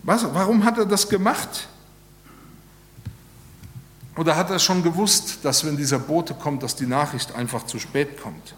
Was, 0.06 0.24
warum 0.34 0.64
hat 0.64 0.78
er 0.78 0.86
das 0.86 1.10
gemacht? 1.10 1.68
Oder 4.16 4.38
hat 4.38 4.52
er 4.52 4.60
schon 4.60 4.84
gewusst, 4.84 5.40
dass 5.44 5.66
wenn 5.66 5.76
dieser 5.76 5.98
Bote 6.00 6.36
kommt, 6.36 6.62
dass 6.62 6.76
die 6.76 6.86
Nachricht 6.86 7.36
einfach 7.36 7.66
zu 7.66 7.80
spät 7.80 8.22
kommt? 8.22 8.54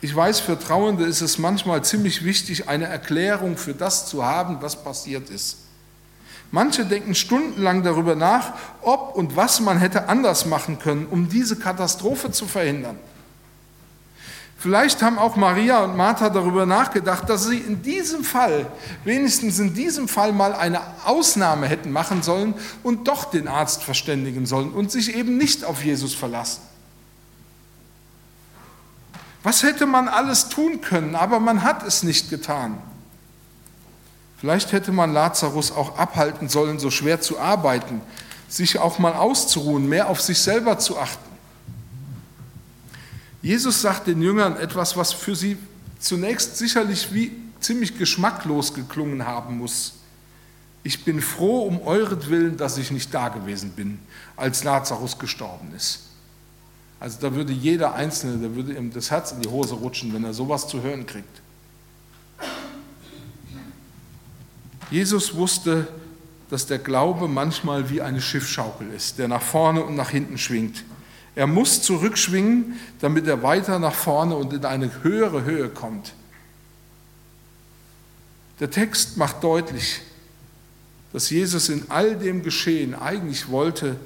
Ich 0.00 0.14
weiß, 0.14 0.40
für 0.40 0.58
Trauernde 0.58 1.04
ist 1.04 1.20
es 1.20 1.36
manchmal 1.36 1.84
ziemlich 1.84 2.24
wichtig, 2.24 2.68
eine 2.68 2.86
Erklärung 2.86 3.56
für 3.56 3.74
das 3.74 4.06
zu 4.06 4.24
haben, 4.24 4.58
was 4.60 4.82
passiert 4.82 5.30
ist. 5.30 5.58
Manche 6.52 6.84
denken 6.84 7.14
stundenlang 7.14 7.82
darüber 7.82 8.14
nach, 8.14 8.54
ob 8.82 9.16
und 9.16 9.36
was 9.36 9.60
man 9.60 9.78
hätte 9.78 10.08
anders 10.08 10.46
machen 10.46 10.78
können, 10.78 11.06
um 11.06 11.28
diese 11.28 11.56
Katastrophe 11.56 12.30
zu 12.30 12.46
verhindern. 12.46 12.98
Vielleicht 14.62 15.02
haben 15.02 15.18
auch 15.18 15.34
Maria 15.34 15.82
und 15.82 15.96
Martha 15.96 16.30
darüber 16.30 16.66
nachgedacht, 16.66 17.28
dass 17.28 17.46
sie 17.46 17.58
in 17.58 17.82
diesem 17.82 18.22
Fall, 18.22 18.70
wenigstens 19.02 19.58
in 19.58 19.74
diesem 19.74 20.06
Fall 20.06 20.32
mal 20.32 20.54
eine 20.54 20.80
Ausnahme 21.04 21.66
hätten 21.66 21.90
machen 21.90 22.22
sollen 22.22 22.54
und 22.84 23.08
doch 23.08 23.24
den 23.24 23.48
Arzt 23.48 23.82
verständigen 23.82 24.46
sollen 24.46 24.70
und 24.70 24.92
sich 24.92 25.16
eben 25.16 25.36
nicht 25.36 25.64
auf 25.64 25.84
Jesus 25.84 26.14
verlassen. 26.14 26.62
Was 29.42 29.64
hätte 29.64 29.84
man 29.84 30.06
alles 30.06 30.48
tun 30.48 30.80
können, 30.80 31.16
aber 31.16 31.40
man 31.40 31.64
hat 31.64 31.84
es 31.84 32.04
nicht 32.04 32.30
getan. 32.30 32.78
Vielleicht 34.38 34.70
hätte 34.70 34.92
man 34.92 35.12
Lazarus 35.12 35.72
auch 35.72 35.98
abhalten 35.98 36.48
sollen, 36.48 36.78
so 36.78 36.92
schwer 36.92 37.20
zu 37.20 37.40
arbeiten, 37.40 38.00
sich 38.48 38.78
auch 38.78 39.00
mal 39.00 39.14
auszuruhen, 39.14 39.88
mehr 39.88 40.08
auf 40.08 40.20
sich 40.20 40.38
selber 40.38 40.78
zu 40.78 41.00
achten. 41.00 41.31
Jesus 43.42 43.82
sagt 43.82 44.06
den 44.06 44.22
Jüngern 44.22 44.56
etwas, 44.56 44.96
was 44.96 45.12
für 45.12 45.34
sie 45.34 45.58
zunächst 45.98 46.56
sicherlich 46.56 47.12
wie 47.12 47.32
ziemlich 47.60 47.98
geschmacklos 47.98 48.72
geklungen 48.72 49.26
haben 49.26 49.58
muss. 49.58 49.94
Ich 50.84 51.04
bin 51.04 51.20
froh 51.20 51.62
um 51.62 51.82
euretwillen, 51.82 52.56
dass 52.56 52.78
ich 52.78 52.90
nicht 52.90 53.12
da 53.12 53.28
gewesen 53.28 53.70
bin, 53.72 53.98
als 54.36 54.64
Lazarus 54.64 55.18
gestorben 55.18 55.72
ist. 55.76 56.00
Also 56.98 57.18
da 57.20 57.34
würde 57.34 57.52
jeder 57.52 57.94
Einzelne, 57.94 58.48
da 58.48 58.54
würde 58.54 58.74
ihm 58.74 58.92
das 58.92 59.10
Herz 59.10 59.32
in 59.32 59.40
die 59.40 59.48
Hose 59.48 59.74
rutschen, 59.74 60.14
wenn 60.14 60.24
er 60.24 60.34
sowas 60.34 60.68
zu 60.68 60.82
hören 60.82 61.04
kriegt. 61.04 61.40
Jesus 64.90 65.34
wusste, 65.34 65.88
dass 66.50 66.66
der 66.66 66.78
Glaube 66.78 67.26
manchmal 67.26 67.90
wie 67.90 68.02
eine 68.02 68.20
Schiffschaukel 68.20 68.88
ist, 68.92 69.18
der 69.18 69.26
nach 69.26 69.42
vorne 69.42 69.82
und 69.82 69.96
nach 69.96 70.10
hinten 70.10 70.38
schwingt. 70.38 70.84
Er 71.34 71.46
muss 71.46 71.82
zurückschwingen, 71.82 72.78
damit 73.00 73.26
er 73.26 73.42
weiter 73.42 73.78
nach 73.78 73.94
vorne 73.94 74.36
und 74.36 74.52
in 74.52 74.64
eine 74.64 75.02
höhere 75.02 75.44
Höhe 75.44 75.68
kommt. 75.68 76.14
Der 78.60 78.70
Text 78.70 79.16
macht 79.16 79.42
deutlich, 79.42 80.02
dass 81.12 81.30
Jesus 81.30 81.68
in 81.68 81.90
all 81.90 82.16
dem 82.16 82.42
Geschehen 82.42 82.94
eigentlich 82.94 83.48
wollte, 83.48 83.96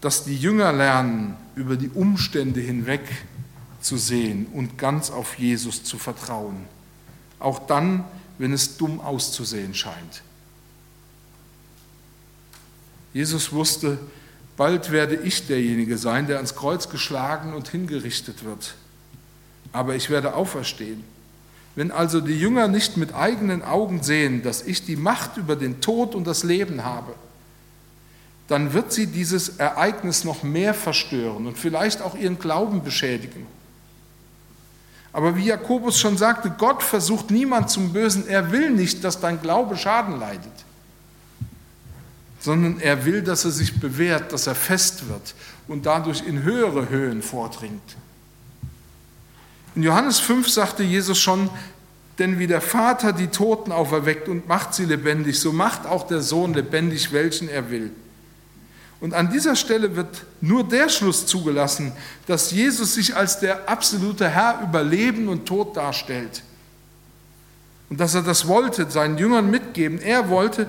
dass 0.00 0.24
die 0.24 0.36
Jünger 0.36 0.72
lernen, 0.72 1.36
über 1.54 1.76
die 1.76 1.88
Umstände 1.88 2.60
hinweg 2.60 3.02
zu 3.80 3.96
sehen 3.96 4.46
und 4.52 4.78
ganz 4.78 5.10
auf 5.10 5.38
Jesus 5.38 5.84
zu 5.84 5.98
vertrauen. 5.98 6.64
Auch 7.38 7.66
dann, 7.66 8.04
wenn 8.38 8.52
es 8.52 8.76
dumm 8.76 9.00
auszusehen 9.00 9.74
scheint. 9.74 10.22
Jesus 13.12 13.52
wusste, 13.52 13.98
Bald 14.62 14.92
werde 14.92 15.16
ich 15.16 15.48
derjenige 15.48 15.98
sein, 15.98 16.28
der 16.28 16.36
ans 16.36 16.54
Kreuz 16.54 16.88
geschlagen 16.88 17.52
und 17.52 17.66
hingerichtet 17.66 18.44
wird. 18.44 18.76
aber 19.72 19.96
ich 19.96 20.08
werde 20.08 20.34
auferstehen. 20.34 21.02
Wenn 21.74 21.90
also 21.90 22.20
die 22.20 22.38
Jünger 22.38 22.68
nicht 22.68 22.96
mit 22.96 23.12
eigenen 23.12 23.64
Augen 23.64 24.04
sehen, 24.04 24.44
dass 24.44 24.62
ich 24.62 24.86
die 24.86 24.94
Macht 24.94 25.36
über 25.36 25.56
den 25.56 25.80
Tod 25.80 26.14
und 26.14 26.28
das 26.28 26.44
Leben 26.44 26.84
habe, 26.84 27.12
dann 28.46 28.72
wird 28.72 28.92
sie 28.92 29.08
dieses 29.08 29.58
Ereignis 29.58 30.22
noch 30.22 30.44
mehr 30.44 30.74
verstören 30.74 31.48
und 31.48 31.58
vielleicht 31.58 32.00
auch 32.00 32.14
ihren 32.14 32.38
Glauben 32.38 32.84
beschädigen. 32.84 33.48
Aber 35.12 35.34
wie 35.34 35.46
Jakobus 35.46 35.98
schon 35.98 36.16
sagte, 36.16 36.54
Gott 36.56 36.84
versucht 36.84 37.32
niemand 37.32 37.68
zum 37.68 37.92
Bösen. 37.92 38.28
Er 38.28 38.52
will 38.52 38.70
nicht, 38.70 39.02
dass 39.02 39.18
dein 39.18 39.42
Glaube 39.42 39.76
Schaden 39.76 40.20
leidet, 40.20 40.52
sondern 42.42 42.80
er 42.80 43.04
will, 43.04 43.22
dass 43.22 43.44
er 43.44 43.52
sich 43.52 43.78
bewährt, 43.78 44.32
dass 44.32 44.48
er 44.48 44.56
fest 44.56 45.08
wird 45.08 45.34
und 45.68 45.86
dadurch 45.86 46.26
in 46.26 46.42
höhere 46.42 46.88
Höhen 46.88 47.22
vordringt. 47.22 47.96
In 49.76 49.84
Johannes 49.84 50.18
5 50.18 50.50
sagte 50.50 50.82
Jesus 50.82 51.18
schon, 51.18 51.48
denn 52.18 52.38
wie 52.38 52.48
der 52.48 52.60
Vater 52.60 53.12
die 53.12 53.28
Toten 53.28 53.72
auferweckt 53.72 54.28
und 54.28 54.48
macht 54.48 54.74
sie 54.74 54.84
lebendig, 54.84 55.38
so 55.38 55.52
macht 55.52 55.86
auch 55.86 56.06
der 56.06 56.20
Sohn 56.20 56.52
lebendig, 56.52 57.12
welchen 57.12 57.48
er 57.48 57.70
will. 57.70 57.92
Und 59.00 59.14
an 59.14 59.30
dieser 59.30 59.56
Stelle 59.56 59.96
wird 59.96 60.24
nur 60.40 60.68
der 60.68 60.88
Schluss 60.88 61.26
zugelassen, 61.26 61.92
dass 62.26 62.50
Jesus 62.50 62.94
sich 62.94 63.16
als 63.16 63.40
der 63.40 63.68
absolute 63.68 64.28
Herr 64.28 64.60
über 64.62 64.82
Leben 64.82 65.28
und 65.28 65.46
Tod 65.46 65.76
darstellt. 65.76 66.42
Und 67.88 67.98
dass 67.98 68.14
er 68.14 68.22
das 68.22 68.46
wollte, 68.46 68.90
seinen 68.90 69.18
Jüngern 69.18 69.50
mitgeben. 69.50 70.00
Er 70.00 70.28
wollte, 70.28 70.66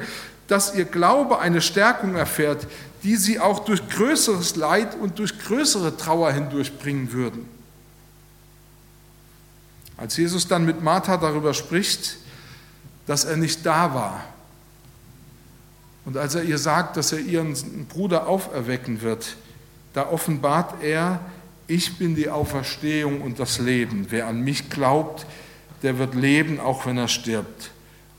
dass 0.47 0.75
ihr 0.75 0.85
Glaube 0.85 1.39
eine 1.39 1.61
Stärkung 1.61 2.15
erfährt, 2.15 2.67
die 3.03 3.15
sie 3.15 3.39
auch 3.39 3.59
durch 3.59 3.87
größeres 3.89 4.55
Leid 4.55 4.95
und 4.95 5.19
durch 5.19 5.37
größere 5.39 5.97
Trauer 5.97 6.31
hindurchbringen 6.31 7.11
würden. 7.11 7.47
Als 9.97 10.17
Jesus 10.17 10.47
dann 10.47 10.65
mit 10.65 10.81
Martha 10.81 11.17
darüber 11.17 11.53
spricht, 11.53 12.17
dass 13.05 13.25
er 13.25 13.37
nicht 13.37 13.65
da 13.65 13.93
war, 13.93 14.23
und 16.05 16.17
als 16.17 16.35
er 16.35 16.43
ihr 16.43 16.57
sagt, 16.57 16.97
dass 16.97 17.13
er 17.13 17.19
ihren 17.19 17.53
Bruder 17.87 18.27
auferwecken 18.27 19.01
wird, 19.01 19.37
da 19.93 20.09
offenbart 20.09 20.83
er, 20.83 21.19
ich 21.67 21.97
bin 21.97 22.15
die 22.15 22.29
Auferstehung 22.29 23.21
und 23.21 23.39
das 23.39 23.59
Leben. 23.59 24.07
Wer 24.09 24.27
an 24.27 24.41
mich 24.41 24.69
glaubt, 24.69 25.25
der 25.81 25.97
wird 25.97 26.15
leben, 26.15 26.59
auch 26.59 26.85
wenn 26.85 26.97
er 26.97 27.07
stirbt. 27.07 27.71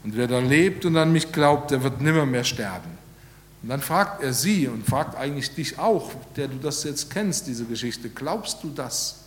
Und 0.05 0.17
wer 0.17 0.29
da 0.29 0.39
lebt 0.39 0.85
und 0.85 0.97
an 0.97 1.13
mich 1.13 1.33
glaubt, 1.33 1.71
der 1.71 1.83
wird 1.83 2.01
nimmer 2.01 2.27
mehr 2.27 2.45
sterben. 2.45 2.91
Und 3.63 3.71
dann 3.71 3.81
fragt 3.81 4.23
er 4.23 4.35
sie 4.35 4.69
und 4.69 4.87
fragt 4.87 5.17
eigentlich 5.17 5.55
dich 5.55 5.79
auch, 5.79 6.11
der 6.37 6.49
du 6.49 6.59
das 6.59 6.85
jetzt 6.85 7.11
kennst, 7.11 7.47
diese 7.47 7.65
Geschichte, 7.65 8.11
glaubst 8.11 8.63
du 8.63 8.69
das? 8.69 9.21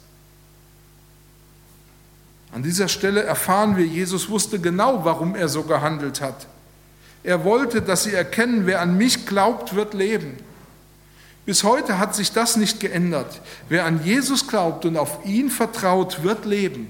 An 2.52 2.62
dieser 2.62 2.88
Stelle 2.88 3.24
erfahren 3.24 3.76
wir, 3.76 3.86
Jesus 3.86 4.30
wusste 4.30 4.60
genau, 4.60 5.04
warum 5.04 5.36
er 5.36 5.50
so 5.50 5.63
gehandelt 5.63 6.22
hat. 6.22 6.46
Er 7.24 7.44
wollte, 7.44 7.82
dass 7.82 8.04
sie 8.04 8.13
erkennen, 8.13 8.68
wer 8.68 8.80
an 8.82 8.96
mich 8.96 9.26
glaubt, 9.26 9.76
wird 9.76 9.96
leben. 9.96 10.38
Bis 11.48 11.63
heute 11.63 11.98
hat 11.98 12.16
sich 12.16 12.32
das 12.32 12.58
nicht 12.58 12.80
geändert. 12.80 13.42
Wer 13.70 13.86
an 13.86 14.04
Jesus 14.04 14.48
glaubt 14.48 14.86
und 14.86 14.98
auf 14.98 15.26
ihn 15.26 15.50
vertraut, 15.50 16.22
wird 16.22 16.46
leben. 16.46 16.90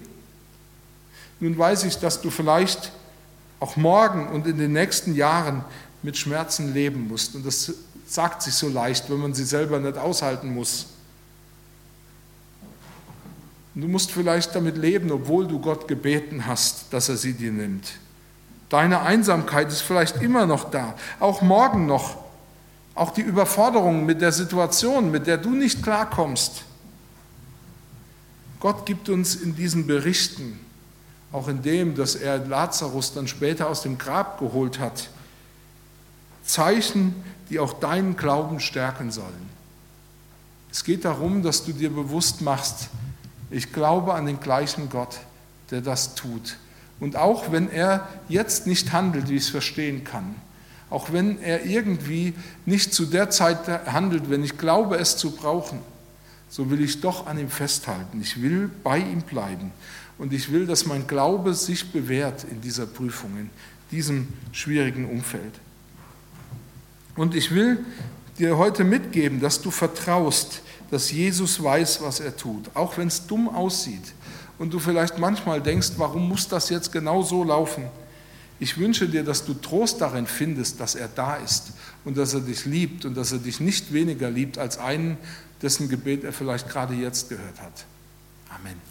Nun 1.40 1.58
weiß 1.58 1.86
ich, 1.86 1.98
dass 2.00 2.22
du 2.22 2.30
vielleicht 2.30 2.92
auch 3.60 3.76
morgen 3.76 4.28
und 4.28 4.48
in 4.48 4.58
den 4.58 4.74
nächsten 4.74 5.16
Jahren 5.16 5.64
mit 6.04 6.18
Schmerzen 6.18 6.74
leben 6.74 7.08
musst. 7.08 7.36
Und 7.36 7.46
das 7.46 7.74
sagt 8.08 8.42
sich 8.42 8.54
so 8.54 8.70
leicht, 8.70 9.10
wenn 9.10 9.18
man 9.18 9.34
sie 9.34 9.44
selber 9.44 9.80
nicht 9.80 9.98
aushalten 9.98 10.54
muss. 10.54 10.88
du 13.76 13.88
musst 13.88 14.12
vielleicht 14.12 14.56
damit 14.56 14.76
leben, 14.76 15.12
obwohl 15.12 15.48
du 15.48 15.60
Gott 15.60 15.88
gebeten 15.88 16.48
hast, 16.48 16.92
dass 16.92 17.10
er 17.10 17.18
sie 17.18 17.34
dir 17.34 17.52
nimmt. 17.52 17.88
Deine 18.70 19.02
Einsamkeit 19.02 19.68
ist 19.68 19.82
vielleicht 19.82 20.22
immer 20.22 20.46
noch 20.46 20.72
da, 20.72 20.96
auch 21.20 21.42
morgen 21.42 21.86
noch. 21.86 22.18
Auch 22.96 23.12
die 23.12 23.22
Überforderung 23.22 24.08
mit 24.08 24.22
der 24.22 24.32
Situation, 24.32 25.12
mit 25.12 25.28
der 25.28 25.38
du 25.38 25.52
nicht 25.52 25.84
klarkommst. 25.84 26.64
Gott 28.60 28.88
gibt 28.88 29.10
uns 29.10 29.36
in 29.36 29.56
diesen 29.56 29.86
Berichten, 29.86 30.60
auch 31.38 31.48
in 31.48 31.62
dem, 31.62 31.96
dass 31.96 32.16
er 32.16 32.40
Lazarus 32.40 33.14
dann 33.14 33.28
später 33.28 33.70
aus 33.70 33.84
dem 33.84 33.98
Grab 33.98 34.40
geholt 34.40 34.80
hat, 34.80 35.10
Zeichen, 36.44 37.16
die 37.50 37.60
auch 37.60 37.74
deinen 37.74 38.18
Glauben 38.18 38.60
stärken 38.60 39.12
sollen. 39.12 39.50
Es 40.72 40.84
geht 40.84 41.06
darum, 41.06 41.44
dass 41.44 41.64
du 41.66 41.74
dir 41.74 41.90
bewusst 41.90 42.42
machst, 42.42 42.90
ich 43.50 43.72
glaube 43.72 44.14
an 44.14 44.26
den 44.26 44.40
gleichen 44.40 44.90
Gott, 44.90 45.20
der 45.72 45.82
das 45.82 46.16
tut. 46.16 46.58
Und 47.00 47.16
auch 47.16 47.52
wenn 47.52 47.70
er 47.70 48.08
jetzt 48.28 48.68
nicht 48.68 48.92
handelt, 48.92 49.30
wie 49.30 49.36
ich 49.36 49.44
es 49.44 49.50
verstehen 49.50 50.04
kann, 50.04 50.36
auch 50.90 51.12
wenn 51.12 51.42
er 51.42 51.66
irgendwie 51.66 52.34
nicht 52.66 52.94
zu 52.94 53.06
der 53.06 53.30
Zeit 53.30 53.68
handelt, 53.92 54.30
wenn 54.30 54.44
ich 54.44 54.58
glaube, 54.58 54.98
es 54.98 55.18
zu 55.18 55.32
brauchen, 55.32 55.80
so 56.50 56.70
will 56.70 56.82
ich 56.82 57.02
doch 57.02 57.28
an 57.28 57.38
ihm 57.38 57.50
festhalten. 57.50 58.22
Ich 58.22 58.42
will 58.42 58.70
bei 58.84 59.00
ihm 59.00 59.22
bleiben. 59.22 59.72
Und 60.18 60.34
ich 60.34 60.52
will, 60.52 60.66
dass 60.66 60.86
mein 60.86 61.08
Glaube 61.08 61.54
sich 61.54 61.92
bewährt 61.92 62.44
in 62.44 62.62
dieser 62.62 62.86
Prüfung, 62.86 63.38
in 63.38 63.50
diesem 63.92 64.28
schwierigen 64.52 65.10
Umfeld. 65.10 65.54
Und 67.16 67.36
ich 67.36 67.52
will 67.52 67.86
dir 68.38 68.58
heute 68.58 68.84
mitgeben, 68.84 69.40
dass 69.40 69.62
du 69.62 69.72
vertraust, 69.72 70.62
dass 70.92 71.12
Jesus 71.12 71.62
weiß, 71.62 72.02
was 72.02 72.20
er 72.20 72.36
tut, 72.36 72.70
auch 72.74 72.98
wenn 72.98 73.08
es 73.08 73.28
dumm 73.28 73.50
aussieht, 73.50 74.14
und 74.60 74.74
du 74.74 74.80
vielleicht 74.80 75.18
manchmal 75.18 75.62
denkst, 75.62 75.92
warum 75.98 76.28
muss 76.28 76.48
das 76.48 76.70
jetzt 76.70 76.92
genau 76.92 77.22
so 77.22 77.44
laufen? 77.44 77.84
Ich 78.60 78.78
wünsche 78.78 79.08
dir, 79.08 79.24
dass 79.24 79.46
du 79.46 79.54
Trost 79.54 80.02
darin 80.02 80.26
findest, 80.26 80.80
dass 80.80 80.96
er 80.96 81.08
da 81.08 81.36
ist 81.36 81.74
und 82.06 82.18
dass 82.18 82.34
er 82.34 82.40
dich 82.40 82.66
liebt 82.66 83.06
und 83.06 83.16
dass 83.16 83.32
er 83.32 83.38
dich 83.38 83.60
nicht 83.60 83.94
weniger 83.94 84.32
liebt 84.32 84.58
als 84.58 84.80
einen, 84.80 85.18
dessen 85.62 85.90
Gebet 85.90 86.24
er 86.24 86.34
vielleicht 86.34 86.68
gerade 86.70 86.96
jetzt 86.96 87.30
gehört 87.30 87.62
hat. 87.62 87.86
Amen. 88.50 88.87